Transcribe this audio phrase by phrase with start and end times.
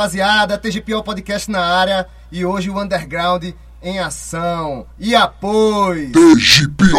[0.00, 3.44] Rapaziada, TGPO Podcast na área e hoje o Underground
[3.82, 4.86] em ação.
[4.98, 6.10] E após...
[6.10, 6.96] TGPO!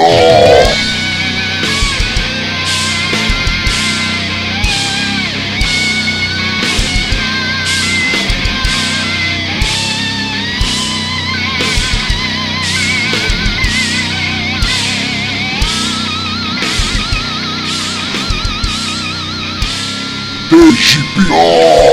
[20.49, 21.90] TGPO!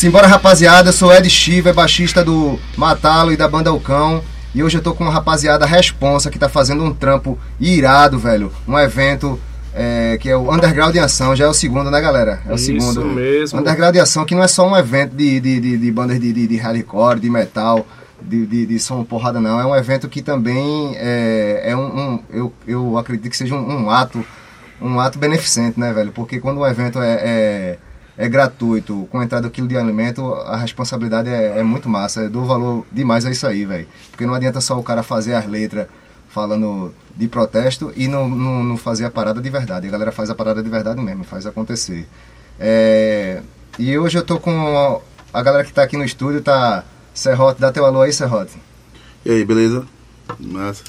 [0.00, 4.24] Simbora, rapaziada, eu sou Ed Shiva, baixista do Matalo e da banda Alcão.
[4.54, 8.50] E hoje eu tô com uma rapaziada responsa que tá fazendo um trampo irado, velho.
[8.66, 9.38] Um evento
[9.74, 12.40] é, que é o Underground em Ação, já é o segundo, né, galera?
[12.48, 13.04] É o Isso segundo.
[13.08, 13.60] mesmo.
[13.60, 16.32] Underground em Ação, que não é só um evento de, de, de, de bandas de,
[16.32, 17.86] de, de hardcore, de metal,
[18.22, 19.60] de, de, de som porrada, não.
[19.60, 21.82] É um evento que também é, é um,
[22.14, 24.24] um- eu, eu acredito que seja um, um ato
[24.80, 26.10] um ato beneficente, né, velho?
[26.10, 27.78] Porque quando um evento é, é,
[28.20, 32.20] é gratuito, com entrada do quilo de alimento, a responsabilidade é, é muito massa.
[32.20, 33.88] Eu dou valor demais a isso aí, velho.
[34.10, 35.86] Porque não adianta só o cara fazer as letras
[36.28, 39.88] falando de protesto e não, não, não fazer a parada de verdade.
[39.88, 42.06] A galera faz a parada de verdade mesmo, faz acontecer.
[42.58, 43.40] É,
[43.78, 45.00] e hoje eu tô com
[45.32, 46.84] a galera que tá aqui no estúdio, tá...
[47.14, 48.52] Serrote, dá teu alô aí, Serrote.
[49.24, 49.86] E aí, beleza?
[50.38, 50.84] Massa.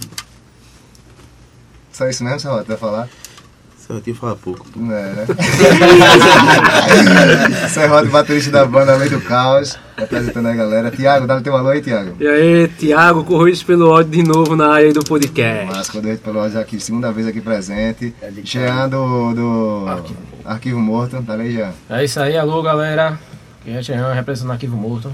[1.93, 3.09] Só isso mesmo, Serrote, vai falar?
[3.91, 4.65] Só tinha falar pouco.
[4.77, 5.25] É, né?
[7.67, 10.89] Serrote, baterista da banda Lei do Caos, representando a galera.
[10.89, 12.15] Tiago, dá teu alô aí, Tiago.
[12.17, 15.65] E aí, Thiago, corridos pelo ódio de novo na área do podcast.
[15.65, 18.15] Massa, quando eu pelo hoje aqui, segunda vez aqui presente.
[18.43, 19.85] Jean do, do
[20.45, 21.73] Arquivo Morto, tá aí, Jean?
[21.89, 23.19] É isso aí, alô galera.
[23.65, 25.11] Quem é Jean, representando Arquivo Morto.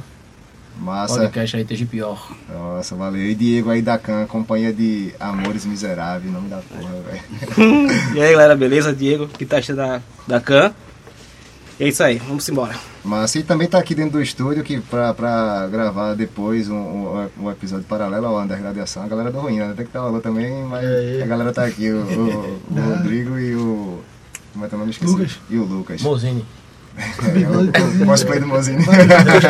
[0.79, 1.15] Massa.
[1.15, 2.31] Podcast aí, TG Pior.
[2.49, 3.21] Nossa, valeu.
[3.21, 8.15] E Diego aí da Can, companhia de Amores Miseráveis, nome da porra, velho.
[8.15, 8.93] E aí galera, beleza?
[8.93, 10.71] Diego, guitarrista da, da Can.
[11.79, 12.73] E é isso aí, vamos embora.
[13.03, 17.29] Massa, e também tá aqui dentro do estúdio que pra, pra gravar depois um, um,
[17.41, 19.73] um episódio paralelo ao Underground Ação, a galera do Ruína, né?
[19.77, 20.83] Tem que dar alô também, mas
[21.21, 23.99] a galera tá aqui, o, o- o Rodrigo e o...
[24.53, 24.89] Como é teu nome?
[24.91, 25.11] Esqueci.
[25.11, 25.39] Lucas.
[25.51, 26.01] E o Lucas.
[26.01, 26.43] Mozini.
[26.97, 28.83] É, o, o cosplay do Mozini.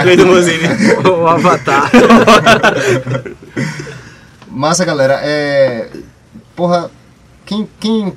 [0.01, 0.63] Cleide Mozini.
[1.07, 1.89] O Avatar.
[4.49, 5.19] Massa, galera.
[5.23, 5.89] É...
[6.55, 6.89] Porra,
[7.45, 8.13] quem, quem...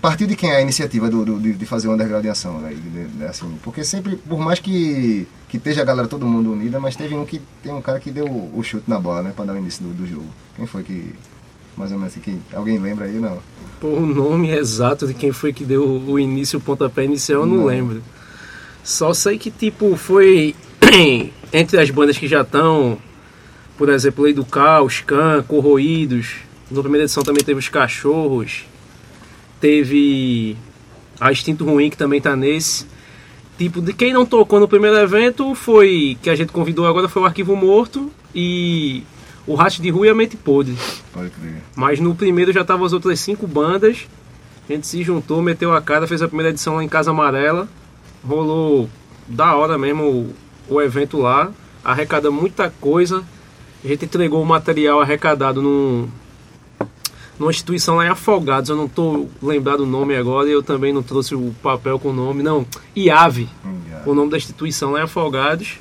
[0.00, 2.70] Partiu de quem é a iniciativa do, do- de, fazer o Underground em Ação, né?
[2.72, 6.80] De- de- assim, porque sempre, por mais que, que esteja a galera todo mundo unida,
[6.80, 9.32] mas teve um que tem um cara que deu o, o chute na bola, né?
[9.36, 10.24] Pra dar o início do, do jogo.
[10.56, 11.14] Quem foi que...
[11.76, 13.36] Mais ou menos quem, alguém lembra aí, não?
[13.80, 17.46] Pô, o nome exato de quem foi que deu o início, o pontapé inicial, eu
[17.46, 17.64] não, Não.
[17.66, 18.02] lembro.
[18.82, 20.54] Só sei que, tipo, foi
[21.52, 22.98] entre as bandas que já estão,
[23.78, 26.36] por exemplo, Lei do Caos, Can, Corroídos.
[26.70, 28.64] Na primeira edição também teve os Cachorros.
[29.60, 30.56] Teve
[31.20, 32.86] a Instinto Ruim, que também tá nesse.
[33.56, 37.22] Tipo, de quem não tocou no primeiro evento foi, que a gente convidou agora, foi
[37.22, 39.04] o Arquivo Morto e
[39.46, 40.76] o Rato de Rua e a Mente Podre.
[41.12, 41.62] Pode crer.
[41.76, 44.08] Mas no primeiro já estavam as outras cinco bandas.
[44.68, 47.68] A gente se juntou, meteu a cara, fez a primeira edição lá em Casa Amarela.
[48.26, 48.88] Rolou
[49.26, 50.34] da hora mesmo
[50.68, 51.50] o, o evento lá.
[51.84, 53.24] Arrecada muita coisa.
[53.84, 56.08] A gente entregou o material arrecadado num,
[57.38, 58.70] numa instituição lá em Afogados.
[58.70, 62.10] Eu não tô lembrado o nome agora e eu também não trouxe o papel com
[62.10, 62.42] o nome.
[62.42, 62.64] Não,
[62.96, 63.48] IAVE
[64.06, 65.78] o nome da instituição lá em Afogados.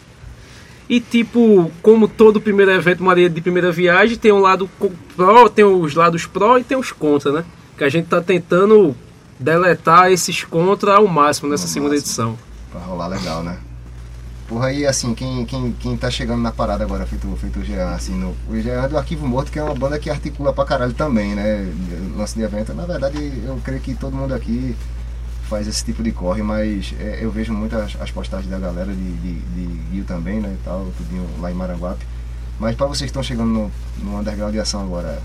[0.89, 4.69] E tipo, como todo primeiro evento Maria de primeira viagem, tem um lado
[5.15, 7.45] pró, tem os lados pró e tem os contra, né?
[7.77, 8.95] Que a gente tá tentando
[9.41, 12.07] deletar esses contra ao máximo nessa Ao segunda máximo.
[12.07, 12.37] edição.
[12.71, 13.57] Pra rolar legal, né?
[14.47, 17.89] Porra, aí assim, quem, quem, quem tá chegando na parada agora, feito, feito o Jean,
[17.91, 20.65] assim, no, o Jean é do Arquivo Morto, que é uma banda que articula pra
[20.65, 21.73] caralho também, né?
[22.17, 22.73] Lance de evento.
[22.73, 24.75] Na verdade, eu creio que todo mundo aqui
[25.49, 29.13] faz esse tipo de corre, mas é, eu vejo muitas as postagens da galera de,
[29.13, 30.53] de, de Rio também, né?
[30.59, 32.05] E tal, tudinho lá em Maranguape.
[32.59, 33.71] Mas pra vocês que estão chegando no,
[34.03, 35.21] no underground de ação agora,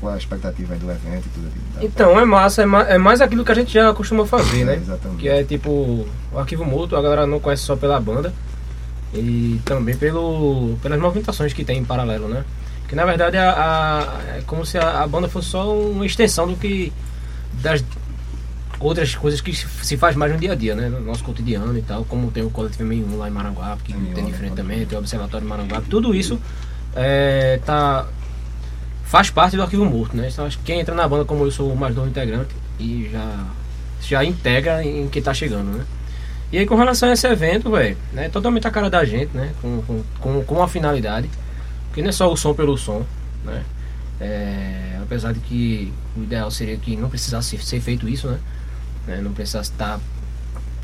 [0.00, 1.58] qual a expectativa do evento e tudo aqui?
[1.74, 4.24] Dá pra- Então, é massa, é, ma- é mais aquilo que a gente já costuma
[4.26, 4.74] fazer, É, né?
[4.76, 5.20] exatamente.
[5.20, 8.32] Que é tipo o arquivo mútuo, a galera não conhece só pela banda
[9.12, 12.44] e também pelo, pelas movimentações que tem em paralelo, né?
[12.88, 16.46] Que na verdade a, a- é como se a, a banda fosse só uma extensão
[16.46, 16.92] do que
[17.62, 17.84] das
[18.80, 20.88] outras coisas que se faz mais no dia a dia, né?
[20.88, 24.14] No nosso cotidiano e tal, como tem o Coletivo M1 lá em Maranguape, que M1,
[24.14, 24.30] tem né?
[24.30, 26.38] enfrentamento, tem o Observatório de Maranguape, tudo isso
[26.94, 28.06] é, tá,
[29.08, 30.28] faz parte do arquivo morto, né?
[30.30, 33.08] Então acho que quem entra na banda como eu sou o mais novo integrante e
[33.10, 33.46] já,
[34.02, 35.84] já integra em quem tá chegando, né?
[36.52, 38.28] E aí com relação a esse evento, velho, né?
[38.28, 39.52] Totalmente a cara da gente, né?
[39.62, 41.28] Com, com, com, com uma finalidade.
[41.88, 43.02] Porque não é só o som pelo som,
[43.44, 43.64] né?
[44.20, 48.38] É, apesar de que o ideal seria que não precisasse ser feito isso, né?
[49.06, 49.98] Né, Não precisasse estar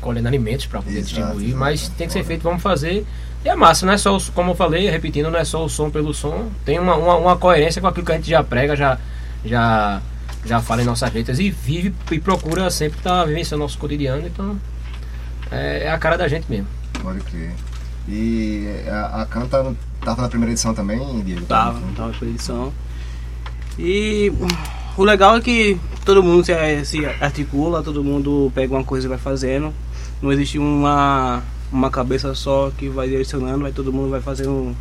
[0.01, 3.05] colhendo alimentos para poder Exato, distribuir, mas tem que ser feito, vamos fazer.
[3.45, 5.69] E é massa, não é só, o- como eu falei, repetindo, não é só o
[5.69, 8.75] som pelo som, tem uma, uma, uma coerência com aquilo que a gente já prega,
[8.75, 8.97] já,
[9.45, 10.01] já,
[10.43, 14.59] já fala em nossas letras e vive e procura sempre estar vivenciando nosso cotidiano, então
[15.51, 16.65] é, é a cara da gente mesmo.
[17.03, 17.51] Pode crer.
[18.09, 21.45] E a, a Canta tava na primeira edição também, Diego?
[21.45, 22.73] Tava, tava com edição.
[23.77, 24.31] E
[24.97, 29.09] o legal é que todo mundo se, se articula, todo mundo pega uma coisa e
[29.09, 29.73] vai fazendo.
[30.21, 34.75] Não existe uma, uma cabeça só que vai direcionando, vai todo mundo vai fazendo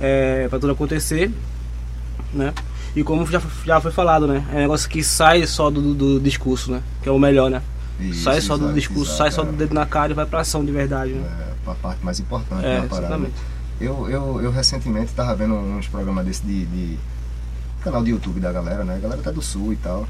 [0.00, 1.30] é, para tudo acontecer,
[2.32, 2.52] né?
[2.96, 4.44] E como já, já foi falado, né?
[4.52, 6.82] É um negócio que sai só do, do discurso, né?
[7.02, 7.62] Que é o melhor, né?
[8.00, 9.46] Isso, sai só do exato, discurso, exato, sai só é.
[9.46, 11.28] do dedo na cara e vai pra ação de verdade, né?
[11.66, 13.06] É, a parte mais importante É, da parada.
[13.06, 13.34] exatamente.
[13.80, 16.98] Eu, eu, eu recentemente estava vendo uns programas desse de, de
[17.82, 18.96] canal de YouTube da galera, né?
[18.96, 20.06] A galera tá do sul e tal.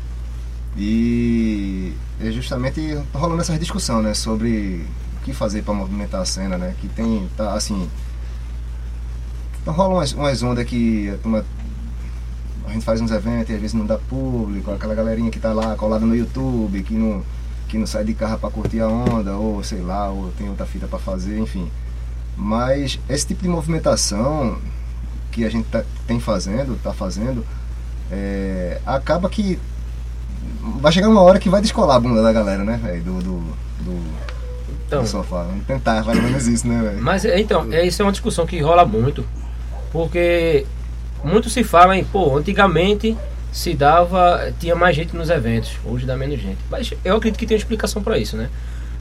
[0.76, 4.14] E é justamente rolando essa discussão, né?
[4.14, 4.86] Sobre
[5.28, 6.74] que fazer para movimentar a cena, né?
[6.80, 7.88] Que tem, tá assim.
[9.62, 11.44] Então rola umas, umas ondas que a turma.
[12.66, 15.54] A gente faz uns eventos e às vezes não dá público, aquela galerinha que tá
[15.54, 17.22] lá colada no YouTube, que não,
[17.66, 20.66] que não sai de carro para curtir a onda, ou sei lá, ou tem outra
[20.66, 21.70] fita para fazer, enfim.
[22.36, 24.58] Mas esse tipo de movimentação
[25.32, 27.42] que a gente tá, tem fazendo, tá fazendo,
[28.10, 29.58] é, acaba que
[30.80, 33.02] vai chegar uma hora que vai descolar a bunda da galera, né?
[33.02, 33.40] Do, do,
[33.82, 34.37] do,
[34.88, 35.42] Então, do sofá.
[35.42, 37.02] Vamos tentar, ou menos isso, né, velho?
[37.02, 39.24] Mas é, então, é, isso é uma discussão que rola muito,
[39.92, 40.66] porque
[41.22, 43.16] muito se fala em, pô, antigamente
[43.52, 46.58] se dava, tinha mais gente nos eventos, hoje dá menos gente.
[46.70, 48.48] Mas eu acredito que tem uma explicação pra isso, né?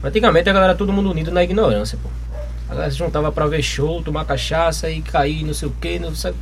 [0.04, 2.10] Antigamente a galera todo mundo unido na ignorância, pô.
[2.68, 5.98] A galera se juntava pra ver show, tomar cachaça e cair, não sei o que,
[5.98, 6.34] não sei.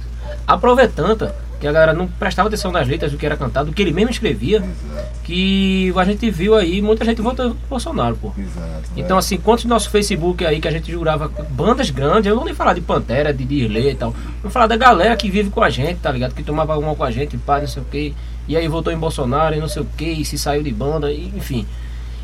[0.44, 3.36] A prova é tanta que a galera não prestava atenção nas letras do que era
[3.36, 7.56] cantado, do que ele mesmo escrevia, Exato, que a gente viu aí, muita gente votou
[7.68, 8.32] Bolsonaro, pô.
[8.38, 8.90] exato.
[8.96, 9.18] Então, é.
[9.18, 12.46] assim, quantos do nosso Facebook aí que a gente jurava bandas grandes, eu não vou
[12.46, 14.14] nem falar de Pantera, de Dirley e tal.
[14.42, 16.34] Vou falar da galera que vive com a gente, tá ligado?
[16.34, 18.14] Que tomava uma com a gente, pá, não sei o que.
[18.48, 21.10] E aí votou em Bolsonaro e não sei o que, e se saiu de banda,
[21.10, 21.66] e, enfim.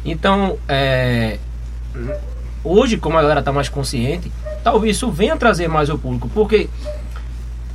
[0.04, 1.38] Então, é.
[2.64, 4.30] Hoje, como a galera tá mais consciente,
[4.62, 6.68] talvez isso venha trazer mais ao público, porque.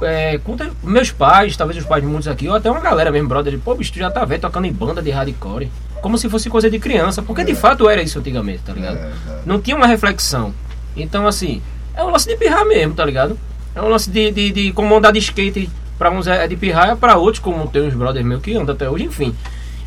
[0.02, 3.28] É, quando meus pais, talvez os pais de muitos aqui, ou até uma galera mesmo,
[3.28, 5.72] brother, de, pô, bicho, tu já tá velho tocando em banda de hardcore.
[6.02, 8.98] Como se fosse coisa de criança, porque de fato era isso antigamente, tá ligado?
[8.98, 9.42] É, exato.
[9.46, 10.54] Não tinha uma reflexão.
[10.96, 11.62] Então, assim,
[11.96, 13.38] é um lance de pirrar mesmo, tá ligado?
[13.76, 16.96] É um lance de, de, de como andar de skate pra uns é de pirraia,
[16.96, 19.36] pra outros, como tem uns brothers meus que andam até hoje, enfim.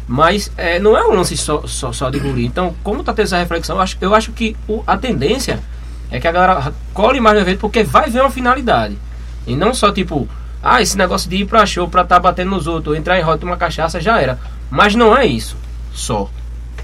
[0.08, 2.44] Mas é, não é um lance só, só, só de engolir.
[2.46, 5.60] Então, como tá tendo essa reflexão, eu acho, eu acho que o- a tendência
[6.10, 8.98] é que a galera cole mais no evento porque vai ver uma finalidade.
[9.46, 10.28] E não só tipo,
[10.62, 13.38] ah, esse negócio de ir pra show pra tá batendo nos outros, entrar em roda,
[13.38, 14.38] tomar cachaça, já era.
[14.70, 15.56] Mas não é isso
[15.92, 16.30] só,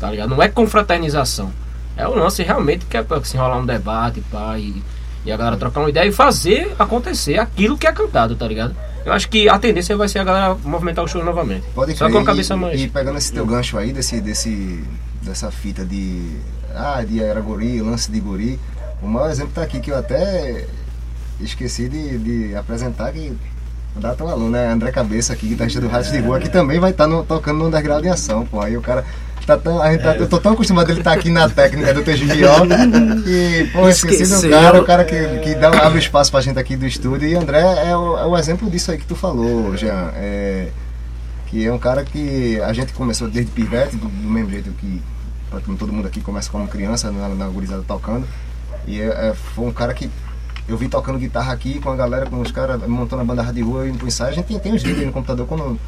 [0.00, 0.30] tá ligado?
[0.30, 1.52] Não é confraternização.
[1.96, 4.82] É o lance realmente que é pra se enrolar um debate, pá, e,
[5.24, 8.74] e a galera trocar uma ideia e fazer acontecer aquilo que é cantado, tá ligado?
[9.04, 11.64] Eu acho que a tendência vai ser a galera movimentar o show novamente.
[11.74, 12.12] Pode Só crer.
[12.12, 12.80] com a cabeça e, mais.
[12.80, 14.84] E pegando esse teu gancho aí, desse, desse,
[15.22, 16.36] dessa fita de.
[16.74, 18.58] Ah, de era guri, lance de guri.
[19.00, 20.66] O maior exemplo tá aqui que eu até
[21.40, 23.32] esqueci de, de apresentar que
[23.96, 24.68] dá teu aluno, né?
[24.68, 28.04] André Cabeça aqui, guitarrista do Rádio de Rua, que também vai estar tocando no underground
[28.04, 28.60] em ação, pô.
[28.60, 29.04] Aí o cara.
[29.46, 31.94] Tá tão, a gente tá- eu tô tão acostumado a ele estar aqui na técnica
[31.94, 32.66] do TGVO
[33.22, 36.74] que, pô, esqueci do cara, o cara que, que dá, abre espaço pra gente aqui
[36.76, 37.28] do estúdio.
[37.28, 40.10] E André é o, é o exemplo disso aí que tu falou, Jean.
[40.16, 40.70] É,
[41.46, 45.00] que é um cara que a gente começou desde pivete, do, do mesmo jeito que
[45.48, 48.26] praticamente todo mundo aqui começa como criança, na, na gurizada tocando.
[48.84, 50.10] E é, é, foi um cara que
[50.68, 53.60] eu vi tocando guitarra aqui com a galera, com os caras montando a banda de
[53.62, 54.30] rua indo pro ensaio.
[54.30, 55.78] A gente tem, tem os vídeos aí no computador, quando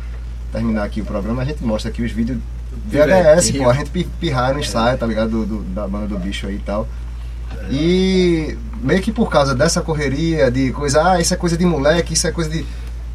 [0.53, 2.39] terminar aqui o programa, a gente mostra aqui os vídeos
[2.87, 5.31] VHS, pô, a gente pi- pirrar no ensaio, tá ligado?
[5.31, 6.87] Do, do- da banda do bicho aí e tal.
[7.71, 12.15] E meio que por causa dessa correria, de coisa, ah, isso é coisa de moleque,
[12.15, 12.65] isso é coisa de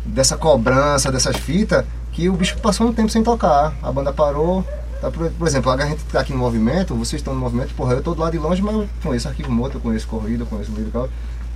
[0.05, 3.73] dessa cobrança, dessas fitas, que o bicho passou um tempo sem tocar.
[3.81, 4.65] A banda parou.
[4.99, 7.93] Tá, por, por exemplo, a gente tá aqui no movimento, vocês estão no movimento, porra,
[7.93, 10.47] eu tô do lado de longe, mas eu conheço Arquivo Moto, eu conheço Corrida, eu
[10.47, 11.09] conheço Lyrical.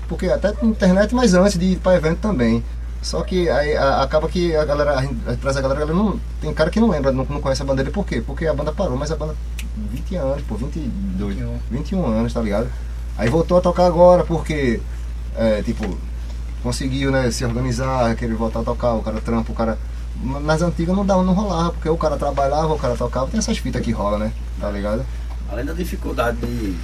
[0.07, 2.63] Porque até na internet, mas antes de ir pra evento também.
[3.01, 5.97] Só que aí a- acaba que a galera, a gente traz a galera, a galera
[6.03, 8.21] não, tem cara que não lembra, não, não conhece a banda dele, por quê?
[8.25, 9.35] Porque a banda parou, mas a banda
[9.91, 11.37] 20 anos, pô, 22,
[11.69, 12.67] 21 anos, tá ligado?
[13.17, 14.81] Aí voltou a tocar agora, porque,
[15.35, 15.97] é, tipo,
[16.63, 19.77] conseguiu, né, se organizar, querer voltar a tocar, o cara trampa, o cara...
[20.43, 23.59] Nas antigas não dava, não rolava, porque o cara trabalhava, o cara tocava, tem essas
[23.59, 25.05] fitas que rola, né, tá ligado?
[25.49, 26.75] Além da dificuldade de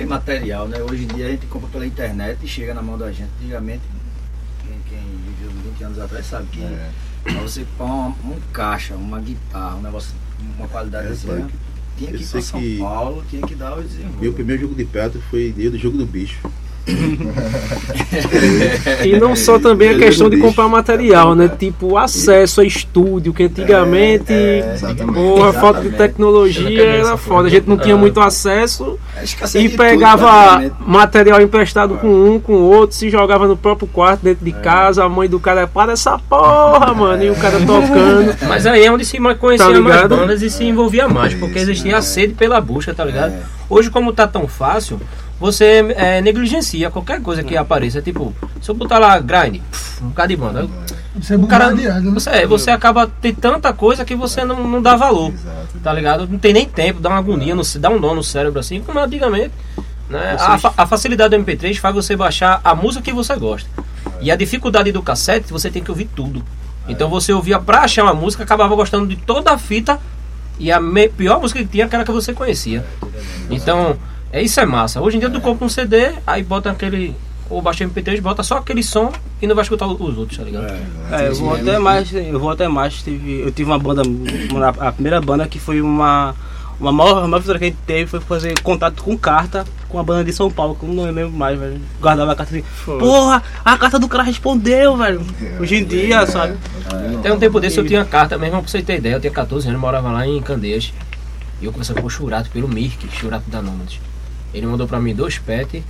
[0.00, 0.78] ter material, né?
[0.82, 3.30] Hoje em dia a gente compra pela internet e chega na mão da gente.
[3.40, 3.82] Antigamente,
[4.66, 6.90] quem, quem viveu 20 anos atrás sabe que É.
[7.22, 10.14] pra você pôr uma, um caixa, uma guitarra, um negócio,
[10.58, 11.48] uma qualidade É, assim, né?
[11.98, 14.34] tinha que ir pra São que- Paulo, tinha que dar o Meu desenvolvimento.
[14.34, 16.38] primeiro jogo de prato foi dia do jogo do bicho.
[19.04, 21.48] E não só também a questão de comprar material, né?
[21.48, 25.14] Tipo, acesso a estúdio, que antigamente, É, exatamente.
[25.14, 27.48] porra, falta de tecnologia era foda.
[27.48, 32.70] A gente não tinha muito acesso É e pegava material emprestado com um, com o
[32.70, 36.18] outro, se jogava no próprio quarto, dentro de casa, a mãe do cara, para essa
[36.18, 38.36] porra, mano, e o cara tocando.
[38.48, 41.96] Mas aí é onde se conhecia Tá mais bandas e se envolvia mais, porque existia
[41.96, 43.32] a sede pela busca, tá ligado?
[43.32, 43.42] É.
[43.68, 45.00] Hoje, como tá tão fácil,
[45.40, 48.00] você é, negligencia qualquer coisa que apareça.
[48.02, 49.60] Tipo, se eu botar lá grind,
[50.02, 50.68] um bocado de banda.
[51.16, 52.00] Você é O cara, né?
[52.14, 55.78] você, você acaba ter tanta coisa que você não, não dá valor, Exato.
[55.82, 56.28] tá ligado?
[56.28, 58.98] Não tem nem tempo, dá uma agonia, no, dá um nó no cérebro assim, como
[59.00, 59.52] antigamente.
[60.08, 60.36] Né?
[60.38, 63.68] A, a facilidade do MP3 faz você baixar a música que você gosta.
[64.20, 66.44] E a dificuldade do cassete, você tem que ouvir tudo.
[66.88, 69.98] Então você ouvia pra achar uma música, acabava gostando de toda a fita.
[70.58, 72.84] E a me- pior música que tinha era aquela que você conhecia.
[73.50, 73.96] Então,
[74.32, 75.00] é isso é massa.
[75.00, 77.14] Hoje em dia tu compra um CD, aí bota aquele.
[77.48, 79.10] Ou baixa MP3, bota só aquele som
[79.42, 80.66] e não vai escutar os outros, tá ligado?
[81.10, 82.94] É, eu vou até mais, eu vou até mais.
[83.02, 84.02] Tive, eu tive uma banda,
[84.52, 86.34] uma- a primeira banda que foi uma.
[86.78, 89.98] Uma maior, a maior vitória que a gente teve foi fazer contato com carta com
[89.98, 91.78] a banda de São Paulo, que eu não lembro mais, velho.
[92.00, 92.64] Guardava a carta assim,
[92.98, 95.20] porra, a carta do cara respondeu, velho.
[95.60, 96.56] Hoje em dia, sabe?
[97.18, 99.68] Até um tempo desse eu tinha carta, mesmo pra você ter ideia, eu tinha 14
[99.68, 100.90] anos, morava lá em Candeias.
[101.60, 104.00] E eu conversava com o Churato pelo Mirk, Churato da Nômades.
[104.52, 105.82] Ele mandou pra mim dois pet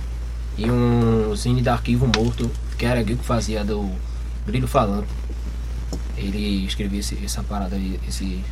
[0.57, 3.89] e um zine de arquivo morto, que era aquilo que fazia do
[4.45, 5.07] Brilho Falante.
[6.17, 8.43] Ele escrevia esse- essa parada aí, esse.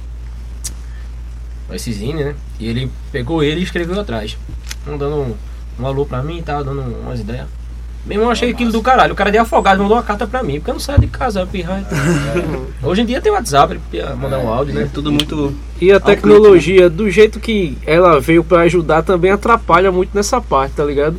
[1.71, 2.35] Esse zine, né?
[2.59, 4.35] E ele pegou ele e escreveu atrás.
[4.87, 5.35] Um dando um,
[5.79, 7.47] um alô pra mim e tal, dando umas ideias.
[8.05, 9.13] Mesmo eu achei aquilo do caralho.
[9.13, 11.45] O cara de afogado mandou uma carta pra mim, porque eu não saio de casa,
[11.45, 11.83] pirra.
[12.81, 13.79] Hoje em dia tem WhatsApp,
[14.17, 14.89] mandar um áudio, É né?
[14.91, 15.53] tudo muito.
[15.79, 20.75] E a tecnologia, do jeito que ela veio pra ajudar, também atrapalha muito nessa parte,
[20.75, 21.17] tá ligado?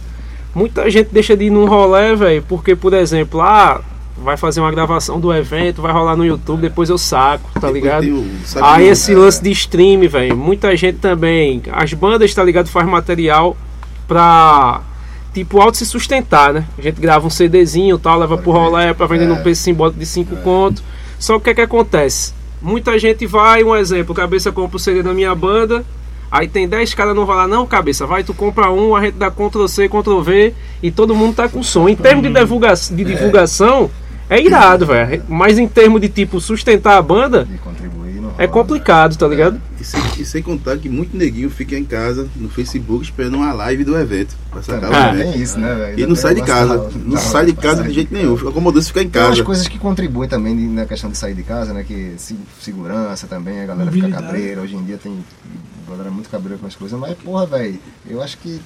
[0.54, 3.80] Muita gente deixa de ir num rolê, velho, porque, por exemplo, ah,
[4.18, 8.04] vai fazer uma gravação do evento, vai rolar no YouTube, depois eu saco, tá ligado?
[8.60, 13.56] Aí esse lance de stream, velho, muita gente também, as bandas, tá ligado, faz material
[14.08, 14.80] pra,
[15.32, 16.64] tipo, auto se sustentar, né?
[16.78, 20.06] A gente grava um CDzinho tal, leva pro rolê pra vender num preço simbólico de
[20.06, 20.82] 5 conto.
[21.18, 22.32] Só que o que é que acontece?
[22.60, 25.84] Muita gente vai, um exemplo, cabeça compra o CD da minha banda,
[26.30, 29.30] aí tem 10 caras no rolê, não, cabeça, vai, tu compra um, a gente dá
[29.30, 31.88] Ctrl C, Ctrl V e todo mundo tá com som.
[31.88, 33.90] Em termos de, divulga de divulgação,
[34.28, 35.24] é irado, velho.
[35.28, 37.89] Mas em termos de, tipo, sustentar a banda, não
[38.44, 39.60] é complicado, tá ligado?
[39.80, 43.52] E sem, e sem contar que muito neguinho fica em casa no Facebook esperando uma
[43.52, 44.34] live do evento.
[44.50, 45.32] Pra sacar o Ah, evento.
[45.32, 46.00] tem isso, né, velho?
[46.00, 46.90] E não sai de casa.
[47.04, 48.34] Não sai de casa de jeito nenhum.
[48.48, 49.44] Acomodou-se ficar em Tem umas casa.
[49.44, 51.84] coisas que contribuem também na questão de sair de casa, né?
[51.84, 54.24] Que se- segurança também, a galera fica Mobilidade.
[54.32, 54.60] cabreira.
[54.62, 55.18] Hoje em dia tem
[55.86, 57.78] a galera muito cabreira com as coisas, mas porra, velho,
[58.08, 58.60] eu acho que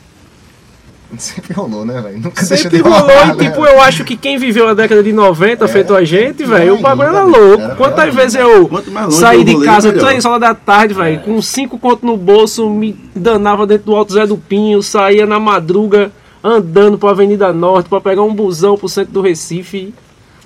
[1.23, 2.19] sempre rolou, né, velho?
[2.21, 3.75] Nunca Sempre de rolou rolar, e né, tipo, velho?
[3.75, 7.09] eu acho que quem viveu a década de 90, feito a gente, velho, o bagulho
[7.09, 7.63] era louco.
[7.63, 8.71] era Quantas vezes eu
[9.11, 10.07] saí de casa melhor.
[10.07, 14.13] 3 horas da tarde, velho, com 5 contos no bolso, me danava dentro do Alto
[14.13, 16.11] Zé do Pinho, saía na madruga
[16.43, 19.95] andando pra Avenida Norte pra pegar um busão pro centro do Recife.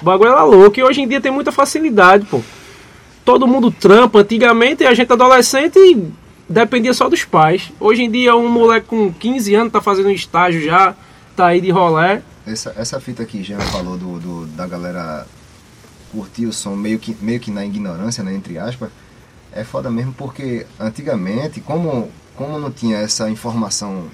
[0.01, 2.41] O bagulho era louco e hoje em dia tem muita facilidade, pô.
[3.25, 4.21] Todo mundo trampa.
[4.21, 5.79] Antigamente a gente adolescente
[6.49, 7.71] dependia só dos pais.
[7.81, 10.95] Hoje em dia um moleque com 15 anos tá fazendo estágio já,
[11.37, 12.23] tá aí de rolé.
[12.47, 15.27] Essa, essa fita que Jean falou do, do- da galera
[16.11, 18.91] curtir o som meio que, meio que na ignorância, né, entre aspas,
[19.53, 24.05] é foda mesmo porque antigamente, como, como não tinha essa informação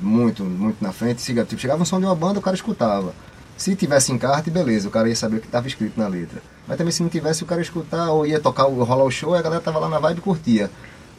[0.00, 3.14] muito, muito na frente, tipo, chegava um som de uma banda, o cara escutava.
[3.56, 6.42] Se tivesse encarte, beleza, o cara ia saber o que estava escrito na letra.
[6.66, 9.32] Mas também se não tivesse, o cara ia escutar ou ia tocar, rolar o show,
[9.34, 10.68] a galera tava lá na vibe e curtia.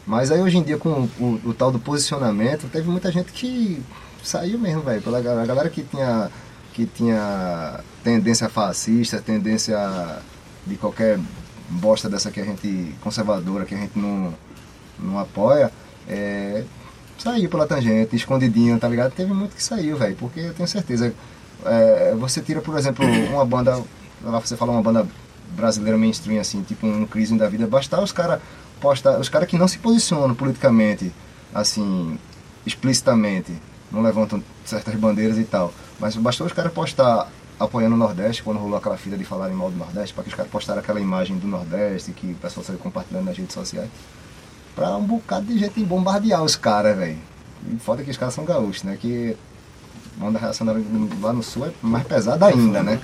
[0.06, 3.32] Mas aí hoje em dia, com o, o- o tal do posicionamento, teve muita gente
[3.32, 3.82] que
[4.22, 5.02] saiu mesmo, velho.
[5.02, 6.30] Pela a galera que tinha,
[6.72, 9.76] que tinha tendência fascista, tendência
[10.66, 11.18] de qualquer
[11.68, 14.32] bosta dessa que a gente, conservadora, que a gente não,
[14.98, 15.72] não apoia,
[16.08, 16.62] é,
[17.18, 19.12] saiu pela tangente, escondidinho, tá ligado?
[19.12, 21.12] Teve muito que saiu, velho, porque eu tenho certeza.
[21.64, 23.82] é, você tira, por exemplo, uma banda,
[24.22, 25.04] lá você fala uma banda
[25.56, 28.40] brasileira mainstream, assim, tipo um crise da vida, bastar os caras
[28.80, 31.12] postar, os caras que não se posicionam politicamente,
[31.54, 32.18] assim,
[32.64, 33.52] explicitamente,
[33.90, 38.58] não levantam certas bandeiras e tal, mas bastou os caras postar apoiando o Nordeste, quando
[38.58, 41.38] rolou aquela fila de falarem mal do Nordeste, para que os caras postaram aquela imagem
[41.38, 43.88] do Nordeste que o pessoal saiu compartilhando nas redes sociais,
[44.74, 47.18] pra um bocado de gente bombardear os caras, velho.
[47.80, 48.98] Foda que os caras são gaúchos, né?
[49.00, 49.36] Que
[50.16, 50.82] banda reacionária
[51.20, 52.98] lá no sul é mais pesada ainda, né?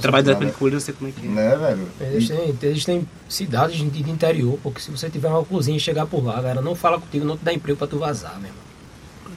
[0.00, 0.36] Trabalho da certeza.
[0.52, 1.30] Pentecostal, eu sei como é que é.
[1.30, 1.88] Né, velho?
[2.00, 5.80] Eles têm, eles têm cidades de, de interior, porque se você tiver uma cozinha e
[5.80, 8.32] chegar por lá, a galera não fala contigo, não te dá emprego pra tu vazar,
[8.38, 8.62] meu irmão.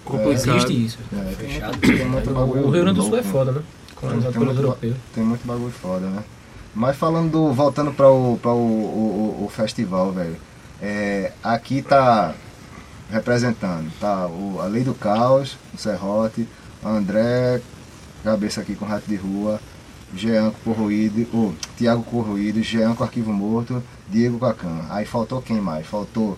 [0.04, 0.34] Complicado.
[0.58, 0.98] Existe isso.
[1.14, 1.78] É, Fechado.
[1.80, 3.62] tem muito bagulho O Rio Grande do Sul é louco, foda, né?
[3.96, 4.96] Colonizado Tem muito, europeus.
[5.14, 6.24] tem muito bagulho foda, né?
[6.74, 7.54] Mas falando do.
[7.54, 10.36] Voltando para o, pra o, o, o- o festival, velho.
[10.82, 12.34] É, aqui tá
[13.12, 14.26] representando, tá?
[14.28, 16.48] O, a Lei do Caos, o Serrote,
[16.84, 17.62] André,
[18.24, 19.60] cabeça aqui com Rato de Rua,
[20.16, 24.86] Jean Corroído, o Tiago Corroído, Jean com Arquivo Morto, Diego Cacan.
[24.90, 25.86] Aí faltou quem mais?
[25.86, 26.38] Faltou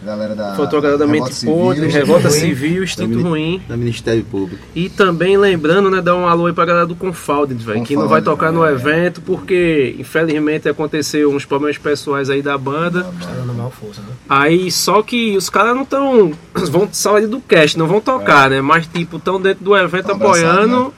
[0.00, 0.54] a galera da.
[0.54, 2.38] Faltou a galera da Revolta Mente Podre, Civil, Revolta Ruim.
[2.38, 3.22] Civil, Instinto.
[3.22, 3.62] Ruim.
[3.68, 4.62] Da Ministério Público.
[4.74, 8.08] E também lembrando, né, dar um alô aí pra galera do Confounded, velho, que não
[8.08, 8.72] vai tocar no é.
[8.72, 13.04] evento porque, infelizmente, aconteceu uns problemas pessoais aí da banda.
[13.04, 14.08] Tá dando mal força, né?
[14.28, 16.32] Aí, só que os caras não estão.
[16.70, 18.60] Vão sair do cast, não vão tocar, né?
[18.60, 20.92] Mas, tipo, estão dentro do evento Tão apoiando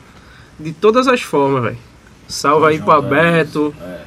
[0.59, 1.79] de todas as formas, velho.
[2.29, 3.99] Salve aí pra Beto, É,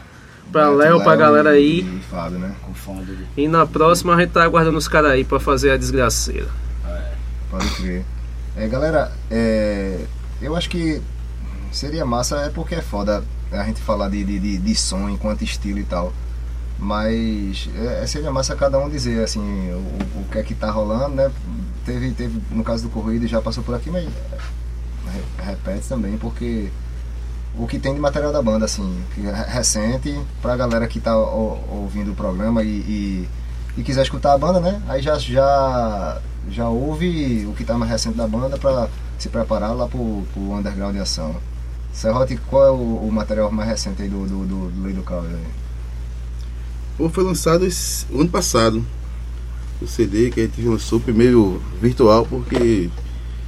[0.54, 1.80] pra Beto, Léo, pra galera e- aí.
[1.82, 2.56] E Fábio, né?
[2.62, 3.28] com de.
[3.36, 6.48] E na próxima a gente tá aguardando os caras aí pra fazer a desgraceira.
[7.50, 8.06] Pode crer.
[8.56, 10.06] É, galera, é,
[10.42, 11.02] eu acho que
[11.72, 15.44] seria massa, é porque é foda a gente falar de, de, de, de som enquanto
[15.44, 16.14] estilo e tal.
[16.80, 21.16] Mas é, seria massa cada um dizer assim o, o que é que tá rolando,
[21.16, 21.32] né?
[21.86, 26.70] Teve, teve, no caso do Corrida já passou por aqui, mas é, repete também, porque
[27.58, 32.12] o que tem de material da banda, assim, é recente, pra galera que tá ouvindo
[32.12, 33.30] o programa e, e,
[33.78, 34.82] e quiser escutar a banda, né?
[34.88, 36.20] Aí já, já,
[36.50, 38.88] já ouve o que tá mais recente da banda pra
[39.20, 41.36] se preparar lá pro, pro underground de ação.
[41.94, 45.04] Serrote, qual é o, o material mais recente aí do, do, do, do Lei do
[45.04, 45.28] Caos?
[46.98, 48.84] Pô, foi lançado esse, ano passado.
[49.80, 52.90] O CD que a gente lançou primeiro virtual, porque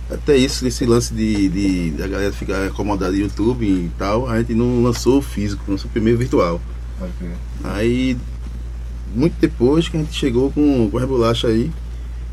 [0.09, 4.39] até isso, esse lance de, de da galera ficar acomodada no YouTube e tal, a
[4.39, 6.61] gente não lançou físico, lançou primeiro virtual.
[7.17, 7.31] Crer.
[7.63, 8.17] Aí,
[9.13, 11.71] muito depois que a gente chegou com, com a bolacha aí,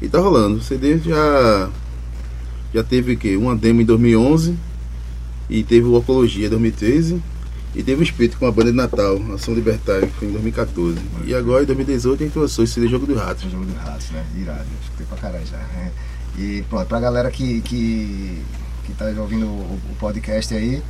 [0.01, 0.59] e tá rolando.
[0.59, 1.71] O CD já,
[2.75, 3.37] já teve o quê?
[3.37, 4.55] Uma demo em 2011,
[5.49, 7.23] e teve o Ocologia em 2013,
[7.75, 10.99] e teve o Espírito com a banda de Natal, Ação Libertária, que foi em 2014.
[11.25, 13.47] E agora, em 2018, a gente lançou esse CD Jogo do Rato.
[13.47, 14.25] O jogo dos ratos, né?
[14.37, 15.59] Irado, escutei pra caralho já.
[16.39, 18.43] E pronto, pra galera que, que,
[18.85, 20.83] que tá ouvindo o, o podcast aí,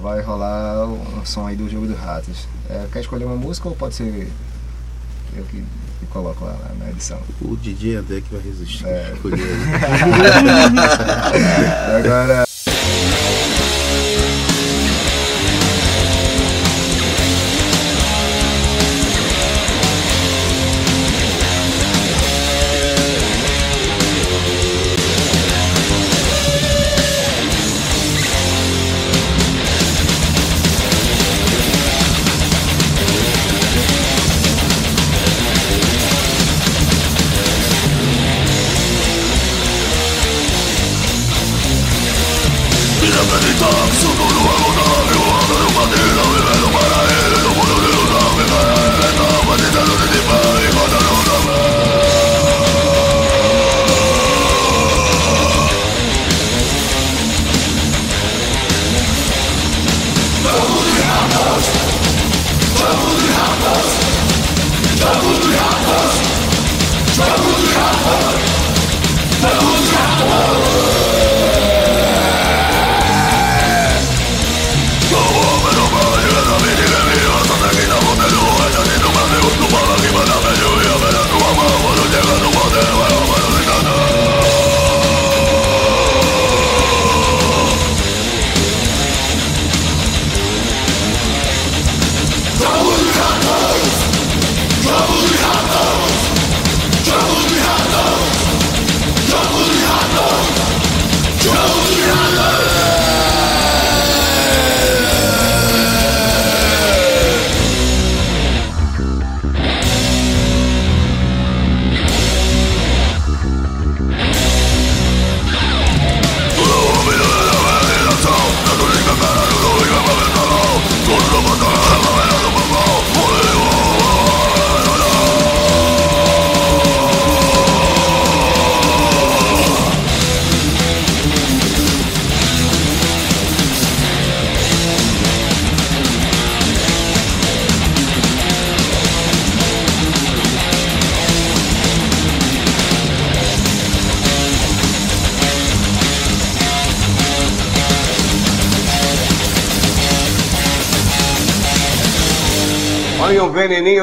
[0.00, 2.48] vai rolar um som aí do jogo dos ratos.
[2.70, 4.30] É, quer escolher uma música ou pode ser
[5.36, 5.62] eu que,
[6.00, 7.18] que coloco lá na- edição?
[7.40, 8.86] O DJ André que vai resistir.
[8.86, 9.12] É.
[9.14, 9.38] Escolher.
[11.98, 12.44] Agora.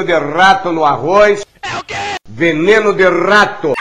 [0.00, 1.44] Veneninho de rato no arroz.
[1.62, 1.94] É o quê?
[2.28, 3.74] Veneno de rato.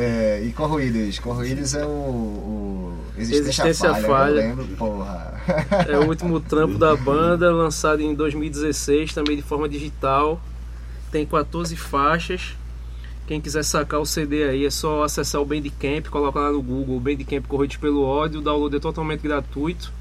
[0.00, 1.18] É, e Corroídos?
[1.18, 4.40] Corroídos é o, o Existência, Existência Falha, Falha.
[4.40, 5.40] Eu lembro, porra.
[5.88, 10.40] É o último trampo da banda, lançado em 2016, também de forma digital.
[11.10, 12.54] Tem 14 faixas.
[13.26, 16.98] Quem quiser sacar o CD aí é só acessar o Bandcamp, coloca lá no Google
[16.98, 19.92] Bandcamp Corridos pelo Ódio, o download é totalmente gratuito.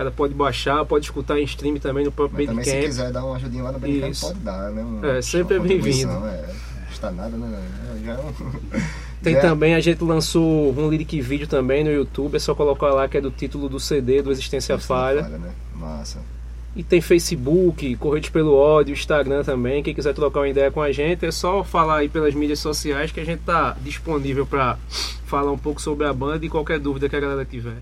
[0.00, 2.86] Cara pode baixar, pode escutar em stream também no próprio também se Bandcamp.
[2.88, 4.82] quiser dar uma ajudinha lá no Bandcamp, pode dar, né?
[4.82, 6.10] Um- É, sempre uma é bem-vindo.
[6.26, 6.44] É,
[6.90, 7.58] está nada, né?
[8.02, 8.80] Já é um-
[9.22, 12.86] Tem já- também, a gente lançou um lyric vídeo também no YouTube, é só colocar
[12.94, 15.20] lá que é do título do CD, do Existência Falha.
[15.28, 15.50] né?
[15.74, 16.20] Massa.
[16.74, 19.82] E tem Facebook, Correios pelo Ódio, Instagram também.
[19.82, 23.12] Quem quiser trocar uma ideia com a gente, é só falar aí pelas mídias sociais
[23.12, 24.78] que a gente tá disponível para
[25.26, 27.76] falar um pouco sobre a banda e qualquer dúvida que a galera tiver.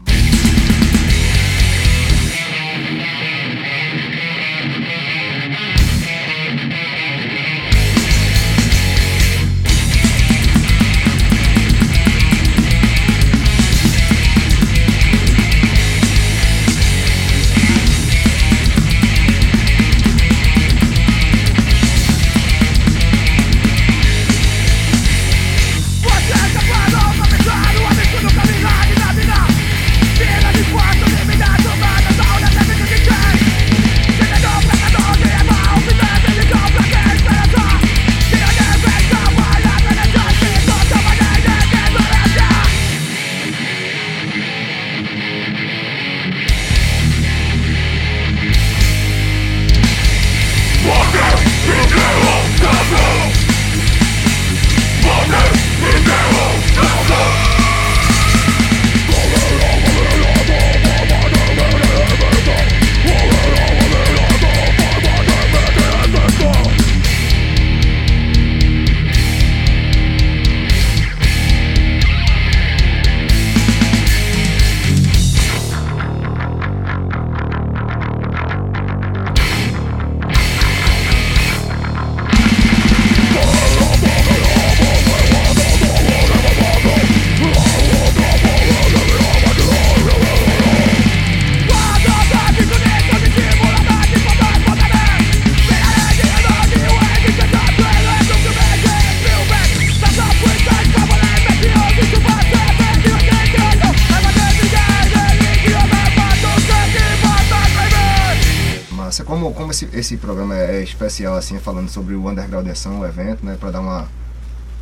[110.28, 113.56] Programa é especial, assim, falando sobre o Underground Ação, o evento, né?
[113.58, 114.06] Pra dar uma,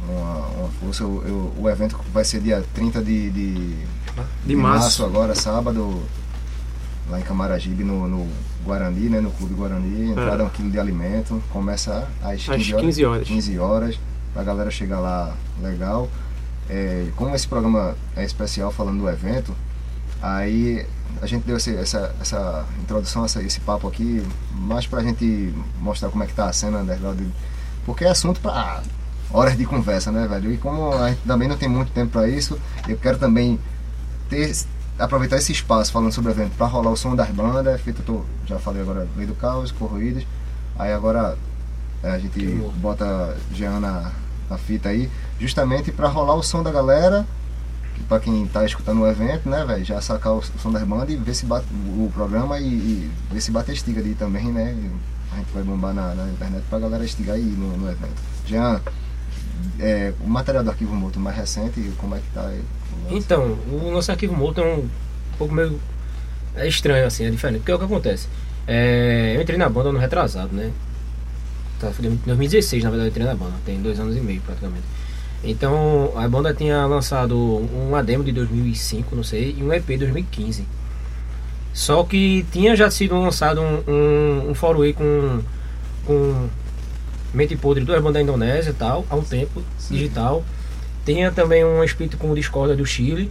[0.08, 1.04] uma, uma força.
[1.04, 3.76] eu- eu- o evento vai ser dia 30 de, de,
[4.44, 5.04] De março.
[5.04, 6.02] agora, sábado,
[7.08, 8.26] lá em Camaragibe, no, no
[8.64, 9.20] Guarani, né?
[9.20, 10.10] No Clube Guarani.
[10.10, 11.40] Entrada um quilo de alimento.
[11.52, 12.80] Começa às 15 Às horas.
[12.84, 13.28] 15 horas.
[13.28, 14.00] 15 horas.
[14.34, 15.32] Pra galera chegar lá
[15.62, 16.08] legal.
[16.68, 19.54] É, como esse programa é especial falando do evento,
[20.22, 20.86] aí
[21.22, 26.08] a gente deu esse- essa, essa introdução, essa, esse papo aqui, mais pra gente mostrar
[26.10, 27.20] como é que tá a cena underground.
[27.84, 28.82] Porque é assunto pra
[29.32, 30.52] horas de conversa, né, velho?
[30.52, 33.58] E como a gente também não tem muito tempo pra isso, eu quero também
[34.28, 34.52] ter,
[34.98, 38.04] aproveitar esse espaço falando sobre o evento pra rolar o som das bandas, feito eu
[38.04, 40.24] tô, já falei agora Lei do Caos, Corroídas,
[40.78, 41.36] aí agora
[42.02, 42.40] é, a gente
[42.76, 44.10] bota Jean na,
[44.50, 45.08] na fita aí,
[45.40, 47.24] justamente pra rolar o som da galera,
[48.08, 51.16] pra quem tá escutando o evento, né, velho, já sacar o, som das bandas e
[51.16, 54.76] ver se bate o programa e, e ver se bate a estiga ali também, né?
[55.32, 58.14] A gente vai bombar na, na internet pra galera estigar aí no, no evento.
[58.46, 58.80] Jean,
[59.80, 62.62] é, o material do arquivo morto mais recente, como é que tá aí?
[63.10, 64.88] Então, o nosso arquivo morto é um
[65.36, 65.78] pouco meio
[66.56, 67.60] é estranho, assim, é diferente.
[67.60, 68.28] Porque é o que acontece.
[68.66, 70.72] É, eu entrei na banda no retrasado, né?
[71.78, 73.54] Tá, foi em 2016, na verdade, eu entrei na banda.
[73.64, 74.84] Tem dois anos e meio, praticamente.
[75.44, 79.98] Então, a banda tinha lançado uma demo de 2005, não sei, e um EP de
[79.98, 80.66] 2015.
[81.72, 85.40] Só que tinha já sido lançado um, um, um foray com,
[86.06, 86.48] com
[87.34, 90.42] Mente Podre, duas bandas da Indonésia e tal, há um tempo, digital.
[91.04, 93.30] Tinha também um espírito com o Discorda do Chile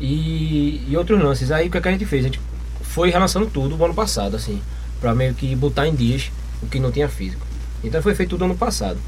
[0.00, 1.50] e, e outros lances.
[1.50, 2.24] Aí o que, é que a gente fez?
[2.24, 2.40] A gente
[2.80, 4.60] foi relançando tudo o ano passado, assim,
[5.00, 6.30] pra meio que botar em dias
[6.62, 7.46] o que não tinha físico.
[7.84, 8.98] Então foi feito tudo ano passado,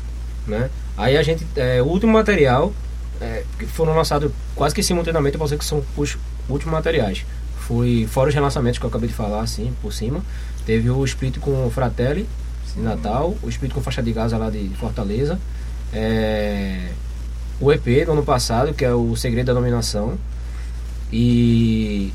[0.46, 0.70] né?
[0.98, 2.74] Aí a gente, é, o último material,
[3.20, 7.24] é, que foram lançados quase que simultaneamente, eu posso dizer que são os últimos materiais.
[7.60, 10.20] Foi fora os relançamentos que eu acabei de falar, assim, por cima.
[10.66, 12.28] Teve o Espírito com o Fratelli,
[12.74, 15.38] de Natal, o Espírito com Faixa de Gaza lá de Fortaleza,
[15.92, 16.88] é,
[17.60, 20.18] o EP do ano passado, que é o Segredo da Dominação,
[21.12, 22.12] e.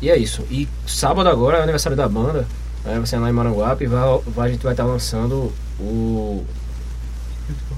[0.00, 0.42] E é isso.
[0.50, 2.46] E sábado agora é aniversário da banda.
[2.84, 6.44] Aí você lá em Maranguape, vai, vai, a gente vai estar lançando o.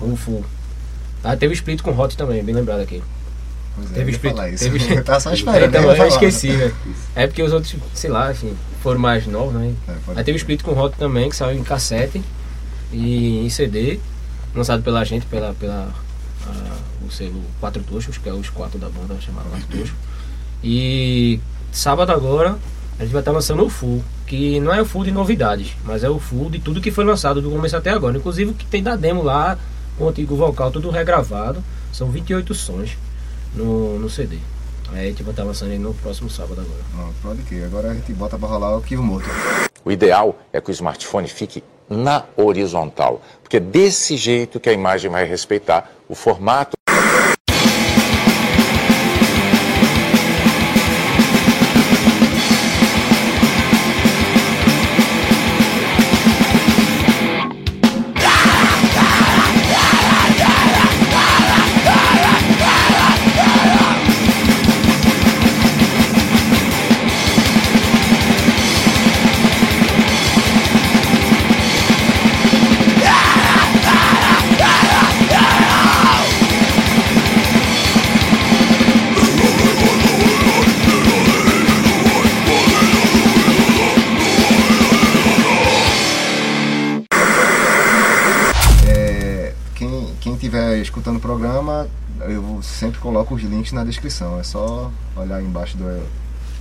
[0.00, 0.44] O Full.
[1.24, 3.02] Ah, teve o split com Hot também, bem lembrado aqui.
[3.74, 4.58] Pois é, Teve ia split.
[4.58, 5.02] Teve...
[5.02, 5.64] Tava só É, esperando.
[5.68, 6.74] então, né, eu esqueci, velho.
[7.14, 9.74] É porque os outros, sei lá, enfim, foram mais novos, né?
[9.88, 12.22] É, Aí teve o split com Hot também, que saiu em cassete
[12.92, 13.98] e em CD,
[14.54, 15.92] lançado pela gente, pela, pela
[16.46, 19.94] a- o selo Quatro Tochos, que é os quatro da banda, chamado Quatro Tochos.
[20.62, 21.40] E
[21.72, 22.56] sábado agora
[22.98, 26.02] a gente vai estar lançando o full, que não é o full de novidades, mas
[26.02, 28.16] é o full de tudo que foi lançado do começo até agora.
[28.16, 29.58] Inclusive o que tem da demo lá,
[29.98, 31.62] com o antigo vocal, tudo regravado.
[31.92, 32.96] São 28 sons
[33.54, 34.38] no, no CD.
[34.92, 36.80] Aí a gente vai estar lançando aí no próximo sábado agora.
[36.94, 37.62] Não, pode que.
[37.64, 39.28] Agora a gente bota pra rolar o arquivo morto.
[39.84, 44.72] O ideal é que o smartphone fique na horizontal, porque é desse jeito que a
[44.72, 46.75] imagem vai respeitar o formato.
[93.34, 94.38] Os links na descrição.
[94.38, 96.06] É só olhar embaixo do-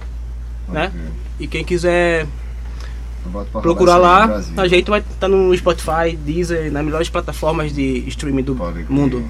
[0.65, 0.91] Pode Né?
[1.39, 2.25] E quem quiser
[3.61, 4.25] procurar lá,
[4.57, 8.55] a gente vai estar no Spotify, Deezer, nas melhores plataformas de streaming do
[8.89, 9.23] mundo,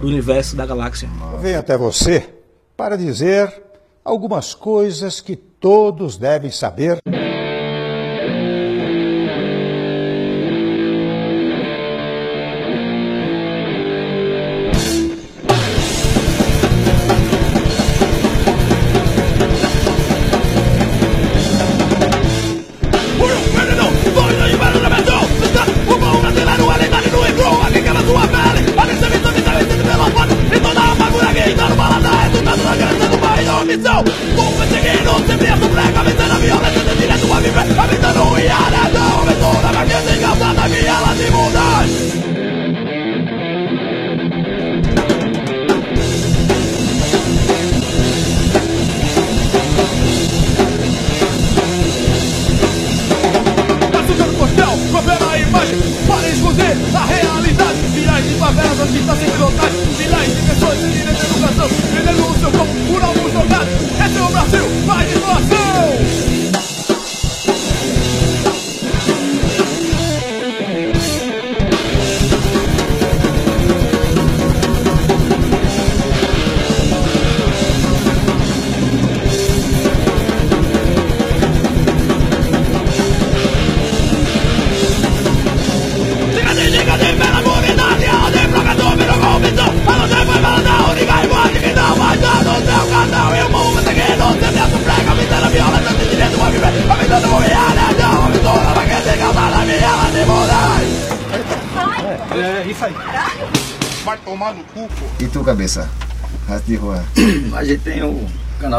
[0.00, 1.08] do universo, da galáxia.
[1.40, 2.28] Venho até você
[2.76, 3.52] para dizer
[4.04, 7.00] algumas coisas que todos devem saber.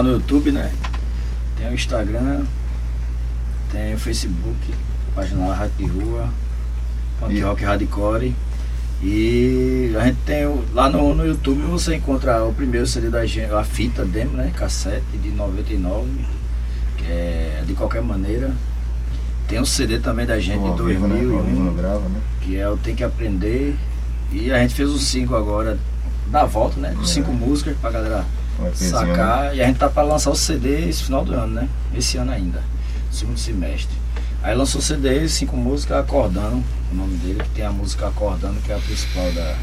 [0.05, 0.71] No YouTube, né?
[1.57, 2.43] Tem o Instagram,
[3.71, 4.57] tem o Facebook,
[5.15, 6.29] página lá Rádio de Rua,
[7.19, 8.35] Punk E- Rock Hardcore.
[9.03, 13.25] E a gente tem o- lá no, no YouTube você encontra o primeiro CD da
[13.25, 14.51] gente, a fita demo, né?
[14.55, 16.07] Cassete de 99,
[16.97, 18.51] que é de qualquer maneira.
[19.47, 21.15] Tem o CD também da gente de vivo, né?
[21.15, 22.19] Ao vivo 2001 não grava, né?
[22.41, 23.75] que é o Tem que Aprender.
[24.31, 25.77] E a gente fez os cinco agora
[26.27, 26.95] da volta, né?
[26.99, 27.13] Os É.
[27.15, 28.25] cinco músicas pra galera
[28.59, 29.55] Um sacar.
[29.55, 31.69] E a gente tá pra lançar o CD esse final do ano, né?
[31.95, 32.61] Esse ano ainda,
[33.11, 33.95] segundo semestre.
[34.41, 38.71] Aí lançou CD, cinco músicas, Acordando, o nome dele, que tem a música Acordando, que
[38.71, 39.55] é a principal da.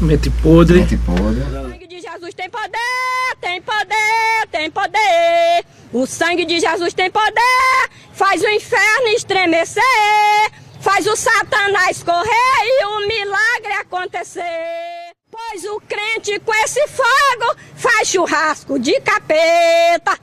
[0.00, 0.78] Mente podre.
[0.78, 1.42] Mente podre.
[1.42, 5.64] O sangue de Jesus tem poder, tem poder, tem poder.
[5.92, 9.82] O sangue de Jesus tem poder, faz o inferno estremecer,
[10.80, 14.42] faz o Satanás correr e o milagre acontecer.
[15.30, 20.18] Pois o crente com esse fogo faz churrasco de capeta.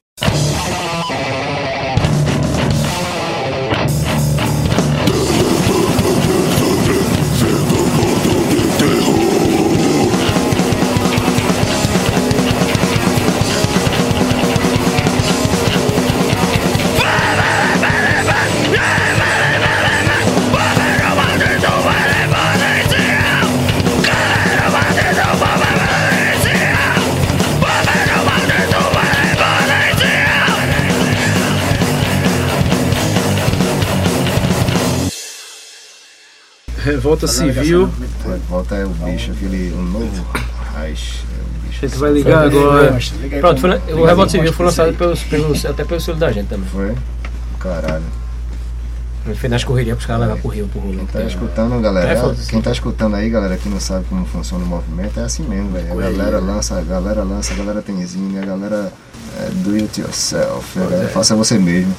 [36.88, 37.89] Revolta Civil.
[38.50, 39.73] Volta é o bicho, aquele.
[39.73, 40.26] Um novo.
[40.73, 41.23] Raiz.
[41.30, 41.86] É o bicho.
[41.86, 42.97] A gente vai ligar agora.
[43.39, 46.69] Pronto, foi, o Revolta Civil foi lançado pelos, pelos, até pelo selo da gente também.
[46.69, 46.95] Foi?
[47.60, 48.06] Caralho.
[49.26, 51.06] Ele fez nas correrias pros caras levar pro Rio, pro Rolo.
[51.12, 52.13] Tá escutando, galera?
[52.13, 52.36] É.
[52.47, 55.71] Quem tá escutando aí, galera, que não sabe como funciona o movimento, é assim mesmo,
[55.71, 55.91] velho.
[55.91, 58.93] A galera lança, a galera lança, a galera tem zine, a galera
[59.38, 61.93] é, do it yourself, galera, faça você mesmo.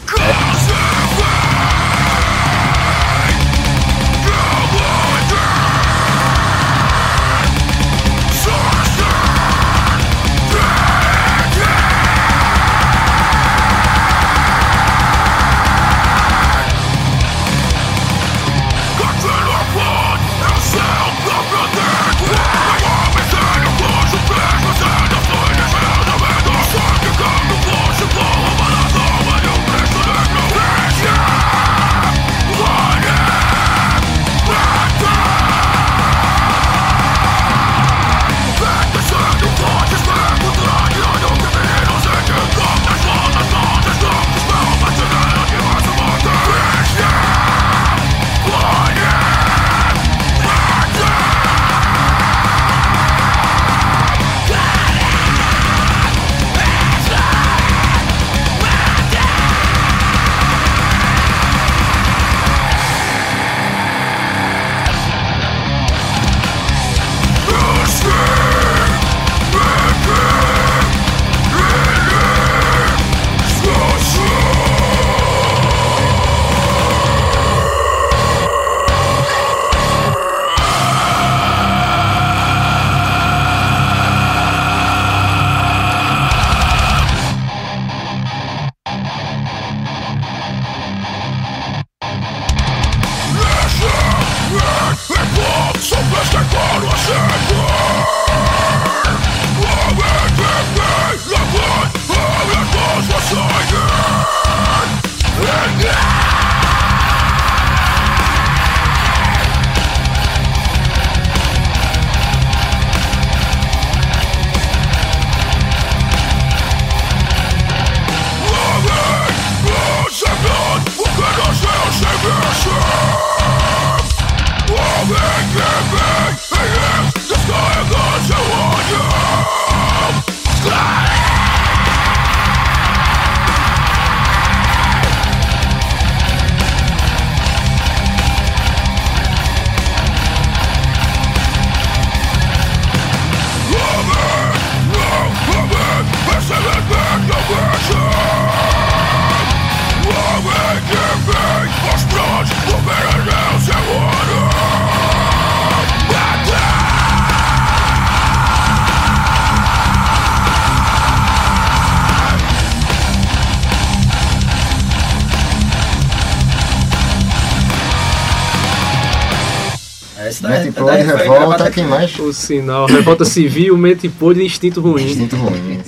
[171.79, 172.19] Quem mais?
[172.19, 175.05] O sinal, revolta civil, mente podre e instinto ruim.
[175.05, 175.79] Instinto ruim.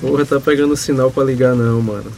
[0.00, 2.12] Porra, tá pegando sinal pra ligar não, mano.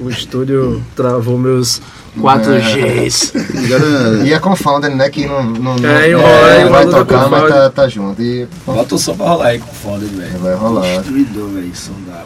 [0.00, 1.80] O estúdio travou meus
[2.18, 3.32] 4Gs.
[3.60, 5.08] Ligado E a Confounded, né?
[5.08, 7.70] Que não, não, não É, e o Rola- e o vai da tocar, mas tá,
[7.70, 8.20] tá junto.
[8.20, 10.38] E Bota o som pra rolar aí com foda, velho.
[10.38, 10.82] vai rolar.
[10.82, 11.72] Destruidor, velho.
[11.76, 12.24] Som da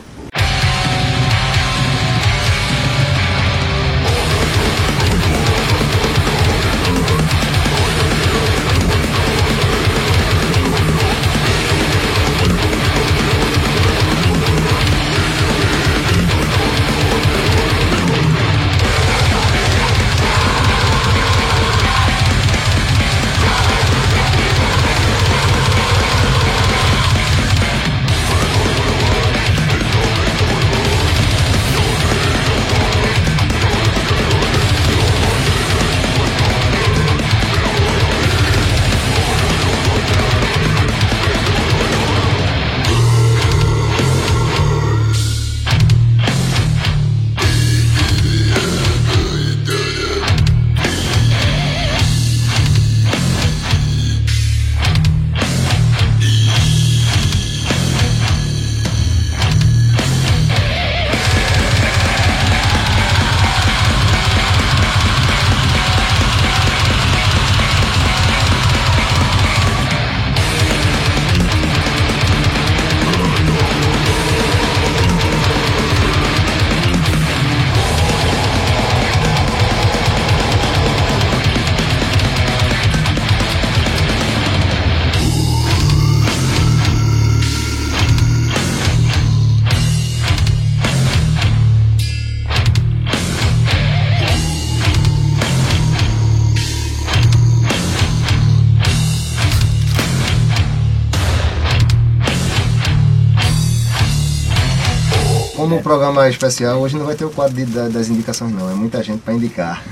[105.88, 108.74] programa é especial, hoje não vai ter o quadro de- da- das indicações não, é
[108.74, 109.82] muita gente para indicar.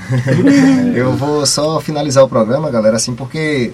[0.94, 3.72] eu vou só finalizar o programa, galera, assim, porque,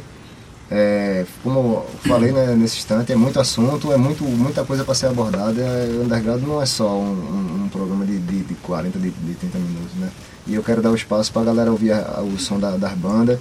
[0.71, 4.95] é, como eu falei né, nesse instante, é muito assunto, é muito, muita coisa para
[4.95, 5.61] ser abordada.
[5.61, 9.11] e O Underground não é só um, um- um programa de, de, de 40, de,
[9.11, 10.09] de 30 minutos, né?
[10.47, 12.93] E eu quero dar o espaço para a galera ouvir a- o som da, das
[12.95, 13.39] bandas,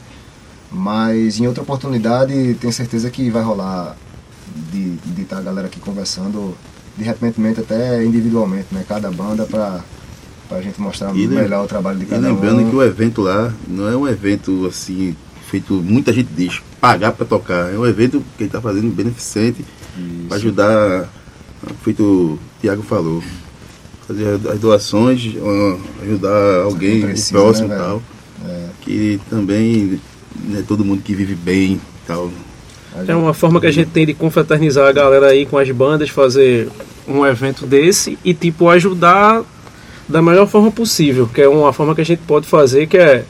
[0.72, 3.96] mas em outra oportunidade, tenho certeza que vai rolar
[4.72, 6.56] de estar a galera aqui conversando
[6.98, 8.84] de repente até individualmente, né?
[8.88, 9.82] Cada banda para
[10.52, 12.70] a gente mostrar E melhor o trabalho de E cada lembrando um.
[12.70, 15.16] que o evento lá não é um evento assim,
[15.50, 17.74] feito, muita gente diz, pagar para tocar.
[17.74, 19.66] É um evento que ele está fazendo beneficente
[20.28, 21.10] para ajudar,
[21.84, 23.24] feito o Tiago falou,
[24.08, 25.34] fazer as doações,
[26.04, 27.88] ajudar alguém precisa, próximo e né, velho?
[27.88, 28.02] tal.
[28.50, 28.68] É.
[28.82, 30.00] Que também
[30.44, 32.30] não é todo mundo que vive bem e tal.
[33.08, 36.10] É uma forma que a gente tem de confraternizar a galera aí com as bandas,
[36.10, 36.70] fazer
[37.08, 39.44] um evento desse e tipo ajudar
[40.08, 43.24] da melhor forma possível, que é uma forma que a gente pode fazer que é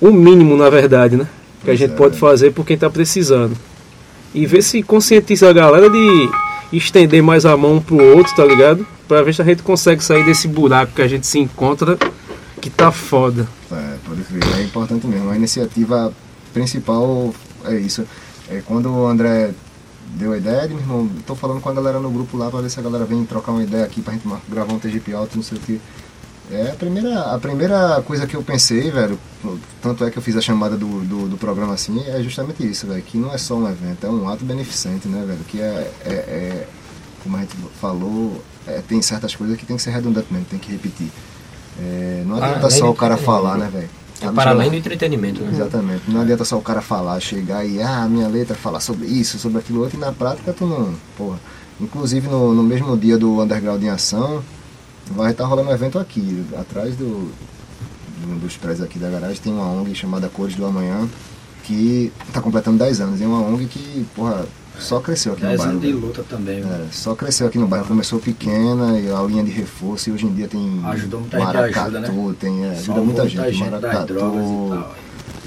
[0.00, 1.28] o mínimo na verdade, né?
[1.62, 1.96] Que a gente é.
[1.96, 3.56] pode fazer por quem tá precisando.
[4.34, 6.28] E ver se conscientiza a galera de
[6.72, 8.86] estender mais a mão um pro outro, tá ligado?
[9.06, 11.96] Pra ver se a gente consegue sair desse buraco que a gente se encontra,
[12.60, 13.46] que tá foda.
[13.70, 15.30] É, pode crer, é importante mesmo.
[15.30, 16.12] A iniciativa
[16.52, 17.34] principal
[17.66, 18.04] é isso.
[18.48, 19.52] É quando o André
[20.16, 22.60] deu a ideia, ele, meu irmão, tô falando com a galera no grupo lá pra
[22.60, 25.36] ver se a galera vem trocar uma ideia aqui pra gente gravar um TGP alto,
[25.36, 25.80] não sei o que.
[26.50, 29.18] É a primeira, a primeira coisa que eu pensei, velho,
[29.80, 32.86] tanto é que eu fiz a chamada do, do, do programa assim, é justamente isso,
[32.86, 35.90] velho, que não é só um evento, é um ato beneficente, né, velho, que é,
[36.04, 36.68] é, é
[37.22, 40.70] como a gente falou, é, tem certas coisas que tem que ser redundantemente, tem que
[40.70, 41.10] repetir.
[41.80, 43.64] É, não Ah, adianta além só o cara falar, né?
[43.64, 43.90] né, velho?
[44.24, 45.50] É Tá para além do entretenimento, né?
[45.52, 46.02] Exatamente.
[46.08, 49.58] Não adianta só o cara falar, chegar e, ah, minha letra fala sobre isso, sobre
[49.58, 50.94] aquilo outro, e na prática tu não.
[51.16, 51.38] Porra.
[51.80, 54.42] Inclusive no, no mesmo dia do Underground em Ação,
[55.10, 57.30] vai estar rolando um evento aqui, atrás do,
[58.26, 61.08] um dos prédios aqui da garagem, tem uma ONG chamada Cores do Amanhã,
[61.64, 63.20] que está completando 10 anos.
[63.20, 64.46] É uma ONG que, porra,
[64.78, 65.80] só cresceu aqui no 10 bairro.
[65.80, 65.98] de velho.
[66.00, 66.58] luta também.
[66.60, 67.86] É, só cresceu aqui no bairro.
[67.86, 71.46] Começou pequena e a linha de reforço e hoje em dia tem Ajudou muita gente,
[71.46, 72.34] maracatu, ajuda, né?
[72.38, 73.56] tem, é, ajuda muita muita gente.
[73.56, 74.94] gente maracatu, drogas e tal.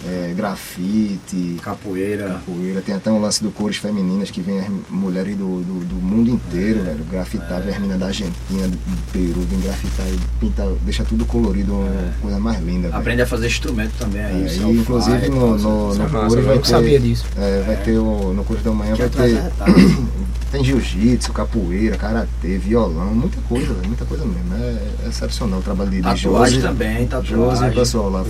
[0.08, 2.30] é, grafite, Capoeira.
[2.30, 2.82] capoeira.
[2.82, 6.30] Tem até um lance do cores femininas que vem as mulheres do, do, do mundo
[6.30, 7.04] inteiro, velho.
[7.06, 7.72] Grafitar, é.
[7.72, 12.40] as meninas da Argentina, do Peru, vem grafitar e pintar, deixa tudo colorido, uma coisa
[12.40, 12.90] mais linda.
[12.90, 13.00] velho.
[13.00, 14.48] Aprende a fazer instrumento também aí.
[14.48, 17.26] É, e inclusive fly, no, no, no é Cores vai ter, sabia disso.
[17.36, 20.08] é, vai ter o, no Cores da Manhã vai ter é retalho.
[20.52, 24.54] tem jiu-jitsu, capoeira, karatê, violão, muita coisa, velho, muita coisa mesmo.
[24.54, 27.70] É, é excepcional o trabalho de, Tatuagem também, tatuagem.
[27.70, 28.26] o pessoal lá, o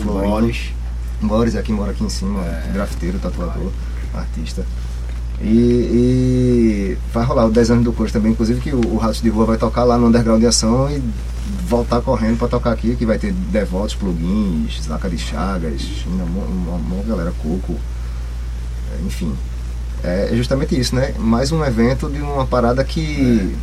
[1.21, 2.71] Boris aqui mora aqui em cima, É.
[2.73, 3.71] grafiteiro, tatuador,
[4.13, 4.65] artista.
[5.39, 9.21] E, e vai rolar o 10 anos do curso também, inclusive que o, o Ratos
[9.21, 11.01] de Rua vai tocar lá no Underground de Ação e
[11.67, 16.75] voltar correndo para tocar aqui, que vai ter devotos, plugins, Zaca de Chagas, uma, uma,
[16.77, 17.75] uma galera coco,
[18.93, 19.33] é, enfim.
[20.03, 21.13] É justamente isso, né?
[21.17, 23.55] Mais um evento de uma parada que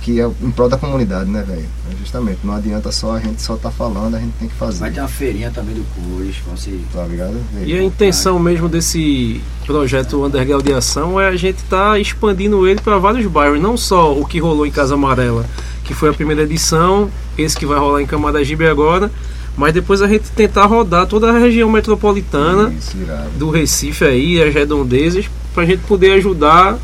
[0.00, 1.64] que é em prol da comunidade, né, velho?
[1.90, 4.80] É justamente, não adianta só a gente só tá falando, a gente tem que fazer.
[4.80, 6.36] Vai ter uma feirinha também do Cores.
[6.50, 6.78] Você...
[6.92, 7.36] Tá ligado?
[7.64, 12.80] E a intenção mesmo desse projeto Underground de Ação é a gente estar expandindo ele
[12.80, 15.44] para vários bairros, não só o que rolou em Casa Amarela,
[15.84, 19.10] que foi a primeira edição, esse que vai rolar em Camaragibe agora,
[19.56, 22.96] mas depois a gente tentar rodar toda a região metropolitana Isso,
[23.36, 26.78] do Recife aí, as redondezas, para a gente poder ajudar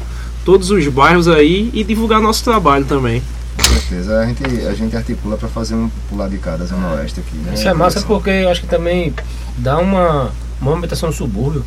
[0.46, 3.20] todos os bairros aí e divulgar nosso trabalho também.
[3.58, 4.20] Com certeza.
[4.20, 7.52] A gente, a gente articula para fazer um pular de cada Zona Oeste aqui, né?
[7.54, 9.12] Isso é massa porque eu acho que também
[9.58, 10.30] dá uma
[10.60, 11.64] movimentação no subúrbio.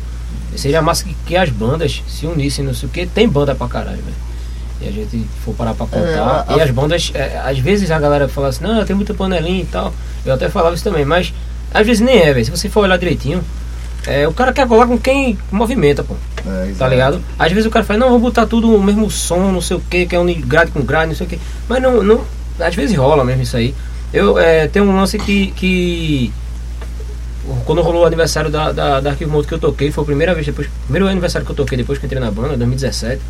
[0.56, 3.06] Seria massa que, que as bandas se unissem, não sei o que.
[3.06, 4.16] Tem banda pra caralho, velho.
[4.80, 6.06] E a gente for parar pra contar.
[6.08, 9.12] É, a- E as bandas, é, às vezes a galera fala assim, não, tem muita
[9.12, 9.92] panelinha e tal.
[10.24, 11.32] Eu até falava isso também, mas
[11.72, 12.44] às vezes nem é, velho.
[12.46, 13.42] Se você for olhar direitinho,
[14.06, 16.14] é, o cara quer colar com quem movimenta, pô.
[16.46, 17.20] É, Tá ligado?
[17.38, 19.80] Às vezes o cara fala, não, vou botar tudo o mesmo som, não sei o
[19.80, 21.40] que, que é um grade com grade, não sei o que.
[21.68, 22.24] Mas não, não.
[22.58, 23.74] Às vezes rola mesmo isso aí.
[24.12, 25.52] Eu é, tem um lance que.
[25.52, 26.32] que
[27.64, 30.34] quando rolou o aniversário da, da, da Arquivo Moto que eu toquei, foi a primeira
[30.34, 33.20] vez, depois, primeiro aniversário que eu toquei depois que entrei na banda, 2017.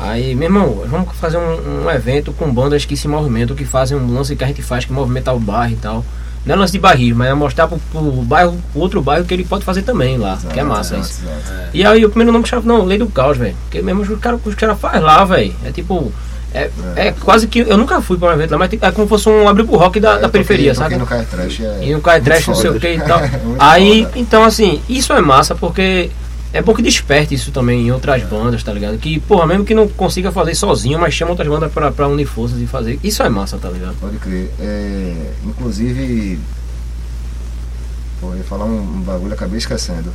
[0.00, 3.96] Aí, meu irmão, vamos fazer um, um evento com bandas que se movimentam, que fazem
[3.96, 6.04] um lance que a gente faz, que movimenta o bairro e tal.
[6.48, 9.34] Não é lance de barrismo, mas é mostrar pro, pro bairro, pro outro bairro que
[9.34, 11.22] ele pode fazer também lá, que é massa Exato, isso.
[11.24, 11.68] exato.
[11.74, 13.54] E aí o primeiro nome chamava, não, Lei do Caos, velho.
[13.64, 15.54] Porque mesmo os caras os cara faz lá, velho.
[15.64, 16.10] É tipo.
[16.54, 17.12] É, é.
[17.12, 17.58] quase que.
[17.58, 19.76] Eu nunca fui pra um evento lá, mas é como se fosse um abrir pro
[19.76, 20.98] rock da, É, da periferia, toquei, sabe?
[21.04, 21.60] toquei no Trash.
[21.60, 23.20] É E no Cai Trash, não sei o que e tal.
[23.44, 24.18] Muito Aí, foda.
[24.18, 26.10] então assim, isso é massa porque
[26.52, 28.96] é bom que desperte isso também em outras bandas, tá ligado?
[28.98, 32.26] Que, porra, mesmo que não consiga fazer sozinho, mas chama outras bandas pra, pra unir
[32.26, 32.98] forças e fazer.
[33.04, 33.94] Isso é massa, tá ligado?
[34.00, 34.50] Pode crer.
[34.58, 36.38] É, inclusive,
[38.20, 40.10] pô, ia falar um, um bagulho, acabei esquecendo.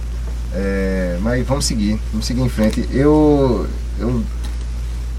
[0.55, 2.87] É, mas vamos seguir, vamos seguir em frente.
[2.91, 3.67] Eu,
[3.99, 4.23] eu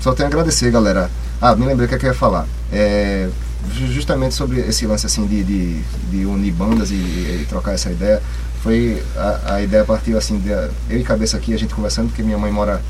[0.00, 1.10] só tenho a agradecer, galera.
[1.40, 2.46] Ah, me lembrei o que, é que eu ia falar.
[2.72, 3.28] É,
[3.72, 7.90] ju- justamente sobre esse lance assim de, de, de unir bandas e, e trocar essa
[7.90, 8.22] ideia.
[8.64, 12.22] Foi a, a ideia partiu assim, de, eu e Cabeça aqui, a gente conversando, porque
[12.22, 12.80] minha mãe mora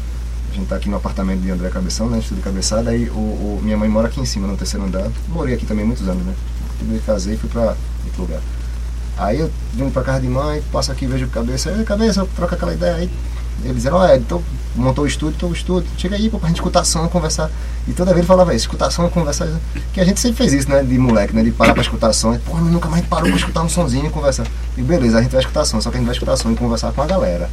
[0.51, 2.21] a gente tá aqui no apartamento de André Cabeção, né?
[2.21, 5.11] Estúdio Cabeçada, aí o, o- minha mãe mora aqui em cima, no terceiro andar.
[5.27, 6.33] Morei aqui também muitos anos, né?
[6.83, 8.41] Me casei e fui pra outro lugar.
[9.17, 12.73] Aí eu vindo pra casa de mãe, passo aqui, vejo cabeça, aí cabeça, troca aquela
[12.73, 13.11] ideia aí.
[13.63, 14.43] Eles disseram, ó, então
[14.75, 17.51] montou o estúdio, então o estúdio, chega aí pô, pra gente escutar som, conversar.
[17.87, 19.49] E toda vez ele falava isso, escutar som, conversar.
[19.93, 20.83] Que a gente sempre fez isso, né?
[20.83, 21.43] De moleque, né?
[21.43, 22.35] De parar pra escutar som.
[22.35, 24.47] E, mas nunca mais parou pra escutar um sonzinho e conversar.
[24.77, 26.57] E beleza, a gente vai escutar som, só que a gente vai escutar som e
[26.57, 27.49] conversar com a galera.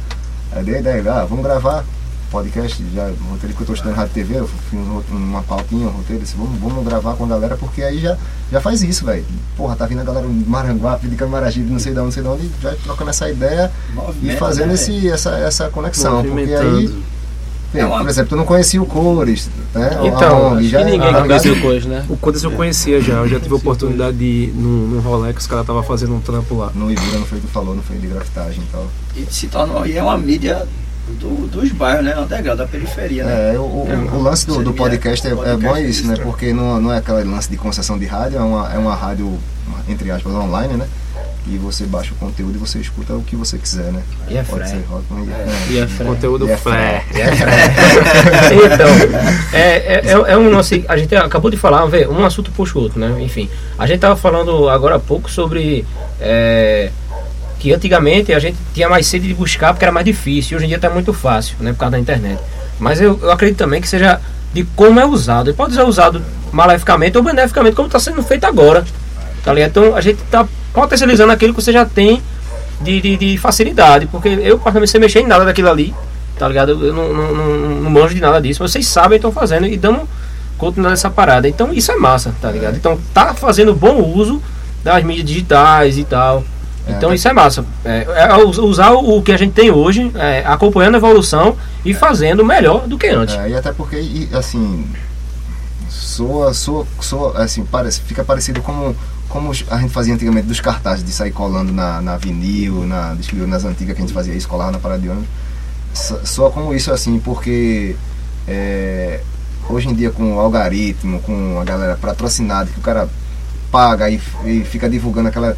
[0.50, 1.84] Aí dei a ideia, ah, vamos gravar
[2.32, 5.42] podcast, já, o roteiro que eu tô estudando rádio e TV, eu fiz um uma
[5.42, 8.16] pautinha, um roteiro, disse, vamos, vamos gravar com a galera, porque aí já,
[8.50, 9.24] já faz isso, velho.
[9.56, 12.22] Porra, tá vindo a galera de Maranguape, de Camaragibe, não sei de onde, não sei
[12.22, 16.24] de onde, já trocando essa ideia e Movimenta, fazendo né, esse, essa, essa conexão.
[16.24, 17.02] Porque aí.
[17.72, 19.90] Vê, Por exemplo, tu não conhecia o Cores, né?
[20.04, 21.26] Então, acho já- que ninguém ligado?
[21.26, 22.04] conhecia o Cores, né?
[22.08, 25.32] O Cores eu conhecia já, eu já tive a oportunidade de ir num, num rolê
[25.32, 26.70] que os caras estavam fazendo um trampo lá.
[26.74, 28.86] No Ibura não foi o que tu falou, não foi de grafitagem e tal.
[29.16, 30.66] E se torna e é uma mídia
[31.08, 32.18] do- dos bairros, né?
[32.18, 33.54] Underground, da periferia, né?
[33.54, 36.16] É, o, o- o lance do, do podcast é, é bom isso, né?
[36.22, 39.36] Porque não, não é aquele lance de concessão de rádio, é uma, é uma rádio,
[39.88, 40.86] entre aspas, online, né?
[41.44, 44.00] E você baixa o conteúdo e você escuta o que você quiser, né?
[44.28, 44.76] E é Pode fré.
[44.78, 45.28] ser rock, mas
[45.70, 46.04] E é fré.
[46.06, 47.04] Conteúdo E é fré.
[47.10, 47.18] fré.
[47.18, 47.26] E é
[48.74, 48.88] então,
[49.52, 50.84] é, é, é, é um lance.
[50.88, 53.20] A gente acabou de falar, vê, um assunto puxa o outro, né?
[53.20, 55.84] Enfim, a gente tava falando agora há pouco sobre.
[56.20, 56.90] é,
[57.62, 60.56] que antigamente a gente tinha mais sede de buscar porque era mais difícil.
[60.56, 61.72] Hoje em dia tá muito fácil, né?
[61.72, 62.40] Por causa da internet.
[62.76, 64.20] Mas eu, eu acredito também que seja
[64.52, 65.54] de como é usado.
[65.54, 68.84] Pode ser usado maleficamente ou beneficamente, como está sendo feito agora.
[69.44, 69.54] Tá?
[69.60, 70.44] Então a gente tá
[70.74, 72.20] potencializando aquilo que você já tem
[72.80, 74.06] de, de, de facilidade.
[74.06, 75.94] Porque eu, particularmente, sem mexer em nada daquilo ali,
[76.36, 76.72] tá ligado?
[76.84, 78.58] Eu não, não, não, não manjo de nada disso.
[78.58, 80.00] Vocês sabem, estão fazendo e dando
[80.58, 81.48] continuidade nessa parada.
[81.48, 82.74] Então isso é massa, tá ligado?
[82.74, 84.42] Então tá fazendo bom uso
[84.82, 86.42] das mídias digitais e tal.
[86.88, 87.64] Então isso é massa.
[87.84, 91.94] É, é us- usar o que a gente tem hoje, é, acompanhando a evolução e
[91.94, 93.34] fazendo melhor do que antes.
[93.36, 94.84] É, e até porque, e, assim,
[95.88, 98.96] soa, soa, soa, assim, parece, fica parecido como,
[99.28, 103.16] como a gente fazia antigamente dos cartazes, de sair colando na, na vinil, na,
[103.46, 105.28] nas antigas que a gente fazia isso, colava na parada de ônibus.
[105.94, 107.94] So- Soa como isso, assim, porque
[108.48, 109.20] é,
[109.68, 113.08] hoje em dia com o algoritmo, com a galera patrocinada, que o cara
[113.70, 115.56] paga e, e fica divulgando aquela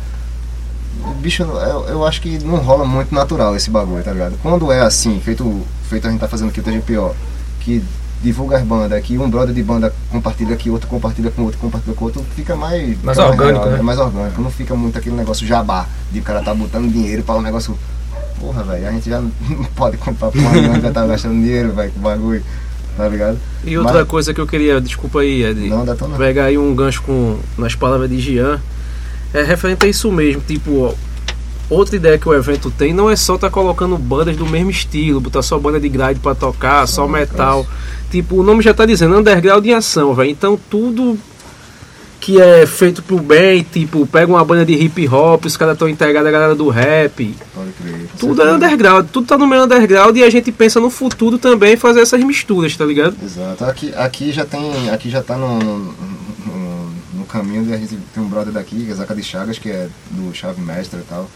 [1.21, 4.37] bicho, eu, eu acho que não rola muito natural esse bagulho, tá ligado?
[4.43, 7.15] Quando é assim, feito, feito a gente tá fazendo aqui o TGPO,
[7.61, 7.83] que
[8.23, 11.95] divulga as bandas, que um brother de banda compartilha aqui, outro compartilha com outro, compartilha
[11.95, 13.01] com outro, fica mais.
[13.03, 13.79] Mais fica orgânico, real, né?
[13.79, 17.23] É mais orgânico, não fica muito aquele negócio jabá, de o cara tá botando dinheiro
[17.23, 17.77] para um negócio.
[18.41, 19.31] Porra, velho, a gente já não
[19.77, 22.43] pode comprar pra uma já tá gastando dinheiro, velho, com bagulho,
[22.97, 23.39] tá ligado?
[23.65, 26.17] E outra Mas- coisa que eu queria, desculpa aí, Ed, Não, dá tão não.
[26.17, 28.59] pegar aí um gancho com nas palavras de Jean,
[29.35, 30.95] é referente a isso mesmo, tipo, ó,
[31.69, 35.21] outra ideia que o evento tem não é só tá colocando bandas do mesmo estilo,
[35.21, 37.67] botar só banda de grade pra tocar, só metal.
[38.11, 40.31] Tipo, o nome já tá dizendo underground em ação, velho.
[40.31, 41.19] Então tudo
[42.21, 45.89] que é feito pro bem, tipo, pega uma banda de hip hop, os caras estão
[45.89, 47.35] integrados a galera do rap.
[47.55, 48.09] Pode crer.
[48.19, 51.77] Tudo é underground, tudo tá no meio underground e a gente pensa no futuro também
[51.77, 53.17] fazer essas misturas, tá ligado?
[53.23, 53.65] Exato.
[53.65, 54.89] Aqui, aqui já tem.
[54.91, 55.93] Aqui já tá no,
[57.35, 59.89] caminho de a gente tem um brother daqui, que é Zaca de Chagas, que é
[60.11, 61.29] do Chave Mestre e tal.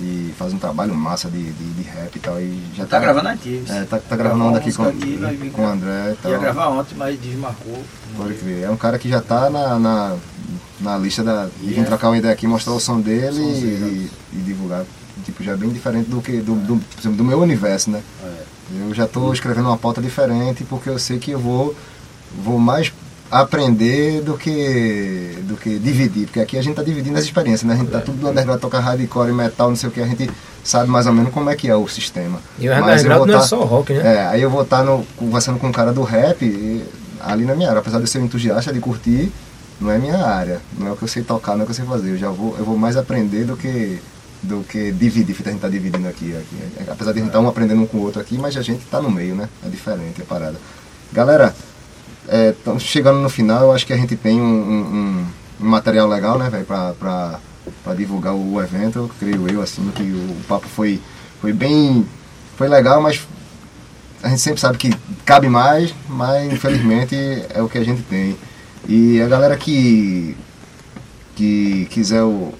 [0.00, 2.40] E faz um trabalho massa de, de, de rap e tal.
[2.40, 3.62] E já Tá gravando aqui.
[3.68, 6.32] É, tá, tá gravando onda aqui com, com o André e tal.
[6.32, 7.82] Ia gravar ontem, mas desmarcou.
[8.16, 8.62] Pode crer.
[8.62, 10.16] É um cara que já tá na, na,
[10.80, 11.48] na lista da.
[11.60, 14.84] de vir trocar uma ideia aqui, mostrar o som dele e, e divulgar.
[15.24, 16.40] Tipo, já é bem diferente do que.
[16.40, 18.00] do, do, por exemplo, do meu universo, né?
[18.80, 21.74] Eu já tô escrevendo uma pauta diferente porque eu sei que eu vou,
[22.44, 22.92] vou mais
[23.30, 27.74] aprender do que do que dividir, porque aqui a gente tá dividindo as experiências, né?
[27.74, 30.30] A gente tá tudo no underground, toca hardcore, metal, não sei o que, a gente
[30.64, 32.40] sabe mais ou menos como é que é o sistema.
[32.58, 34.16] E o underground não é tá- só rock, né?
[34.16, 36.84] é, aí eu vou estar no, conversando com um cara do rap e,
[37.20, 39.30] ali na minha área, apesar de eu ser um entusiasta de curtir,
[39.80, 41.72] não é minha área, não é o que eu sei tocar, não é o que
[41.72, 42.10] eu sei fazer.
[42.10, 44.00] Eu já vou, eu vou mais aprender do que
[44.40, 46.90] do que dividir, feito a gente tá dividindo aqui, aqui.
[46.90, 48.84] Apesar de a gente estar um aprendendo um com o outro aqui, mas a gente
[48.84, 49.48] tá no meio, né?
[49.66, 50.54] É diferente a parada.
[51.12, 51.52] Galera,
[52.30, 55.26] estamos chegando no final, eu acho que a gente tem um, um-
[55.60, 57.40] um- material legal, né, velho, pra, pra,
[57.82, 61.00] pra divulgar o evento, eu creio eu, assim, que o papo foi,
[61.40, 62.06] foi bem.
[62.56, 63.26] Foi legal, mas
[64.22, 64.92] a gente sempre sabe que
[65.24, 67.16] cabe mais, mas infelizmente
[67.50, 68.36] é o que a gente tem.
[68.88, 70.36] E a galera que,
[71.34, 72.52] que quiser o-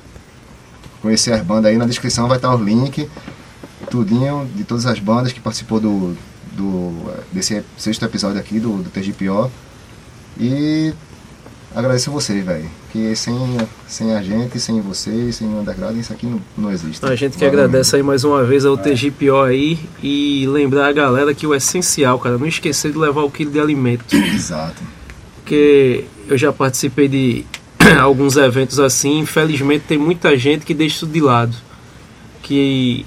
[1.02, 3.06] conhecer as bandas aí, na descrição vai estar os links,
[3.90, 6.16] tudinho, de todas as bandas que participou do,
[6.58, 6.92] do
[7.32, 9.50] desse sexto episódio aqui do, do TGPO.
[10.38, 10.92] E
[11.74, 12.68] agradeço vocês, velho.
[12.92, 13.34] Que sem,
[13.86, 17.04] sem a gente, sem vocês, sem o underground, isso aqui não, não existe.
[17.04, 20.92] A gente que Valeu agradece aí mais uma vez ao TGPO aí e lembrar a
[20.92, 24.14] galera que o essencial, cara, não esquecer de levar o quilo de alimento.
[24.14, 24.82] Exato.
[25.36, 27.44] Porque eu já participei de
[28.00, 31.54] alguns eventos assim, infelizmente tem muita gente que deixa isso de lado.
[32.42, 33.04] Que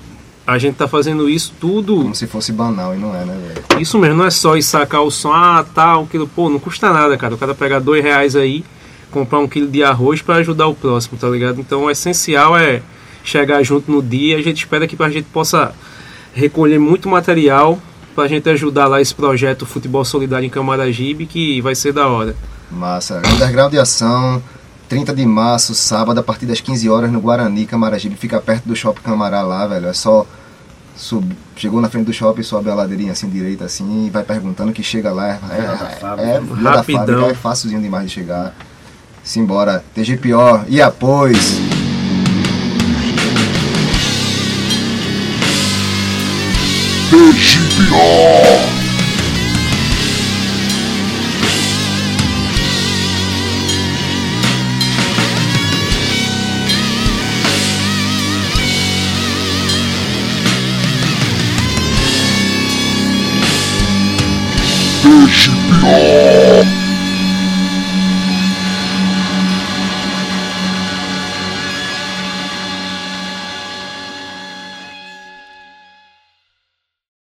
[0.51, 1.95] a gente tá fazendo isso tudo.
[1.95, 3.81] Como se fosse banal e não é, né, velho?
[3.81, 6.59] Isso mesmo, não é só ir sacar o som, ah, tá, um quilo, pô, não
[6.59, 7.35] custa nada, cara.
[7.35, 8.63] O cara pegar dois reais aí,
[9.09, 11.59] comprar um quilo de arroz para ajudar o próximo, tá ligado?
[11.59, 12.81] Então o essencial é
[13.23, 14.37] chegar junto no dia.
[14.37, 15.73] A gente espera que a gente possa
[16.33, 17.79] recolher muito material
[18.15, 22.35] pra gente ajudar lá esse projeto Futebol Solidário em Camaragibe, que vai ser da hora.
[22.69, 23.21] Massa.
[23.25, 24.41] Underground de ação,
[24.87, 28.15] 30 de março, sábado, a partir das 15 horas no Guarani, Camaragibe.
[28.15, 29.87] Fica perto do Shopping Camará lá, velho.
[29.87, 30.25] É só,
[31.01, 34.71] sub- chegou na frente do shopping, sobe a ladeirinha assim direita assim e vai perguntando
[34.71, 35.29] que chega lá.
[35.29, 36.29] É, é, Fábrica.
[36.29, 37.05] é, da Rapidão.
[37.05, 38.53] Fábrica, é facilzinho demais de chegar.
[39.23, 41.59] Simbora, TGPO, e após.
[47.51, 48.80] TGPO.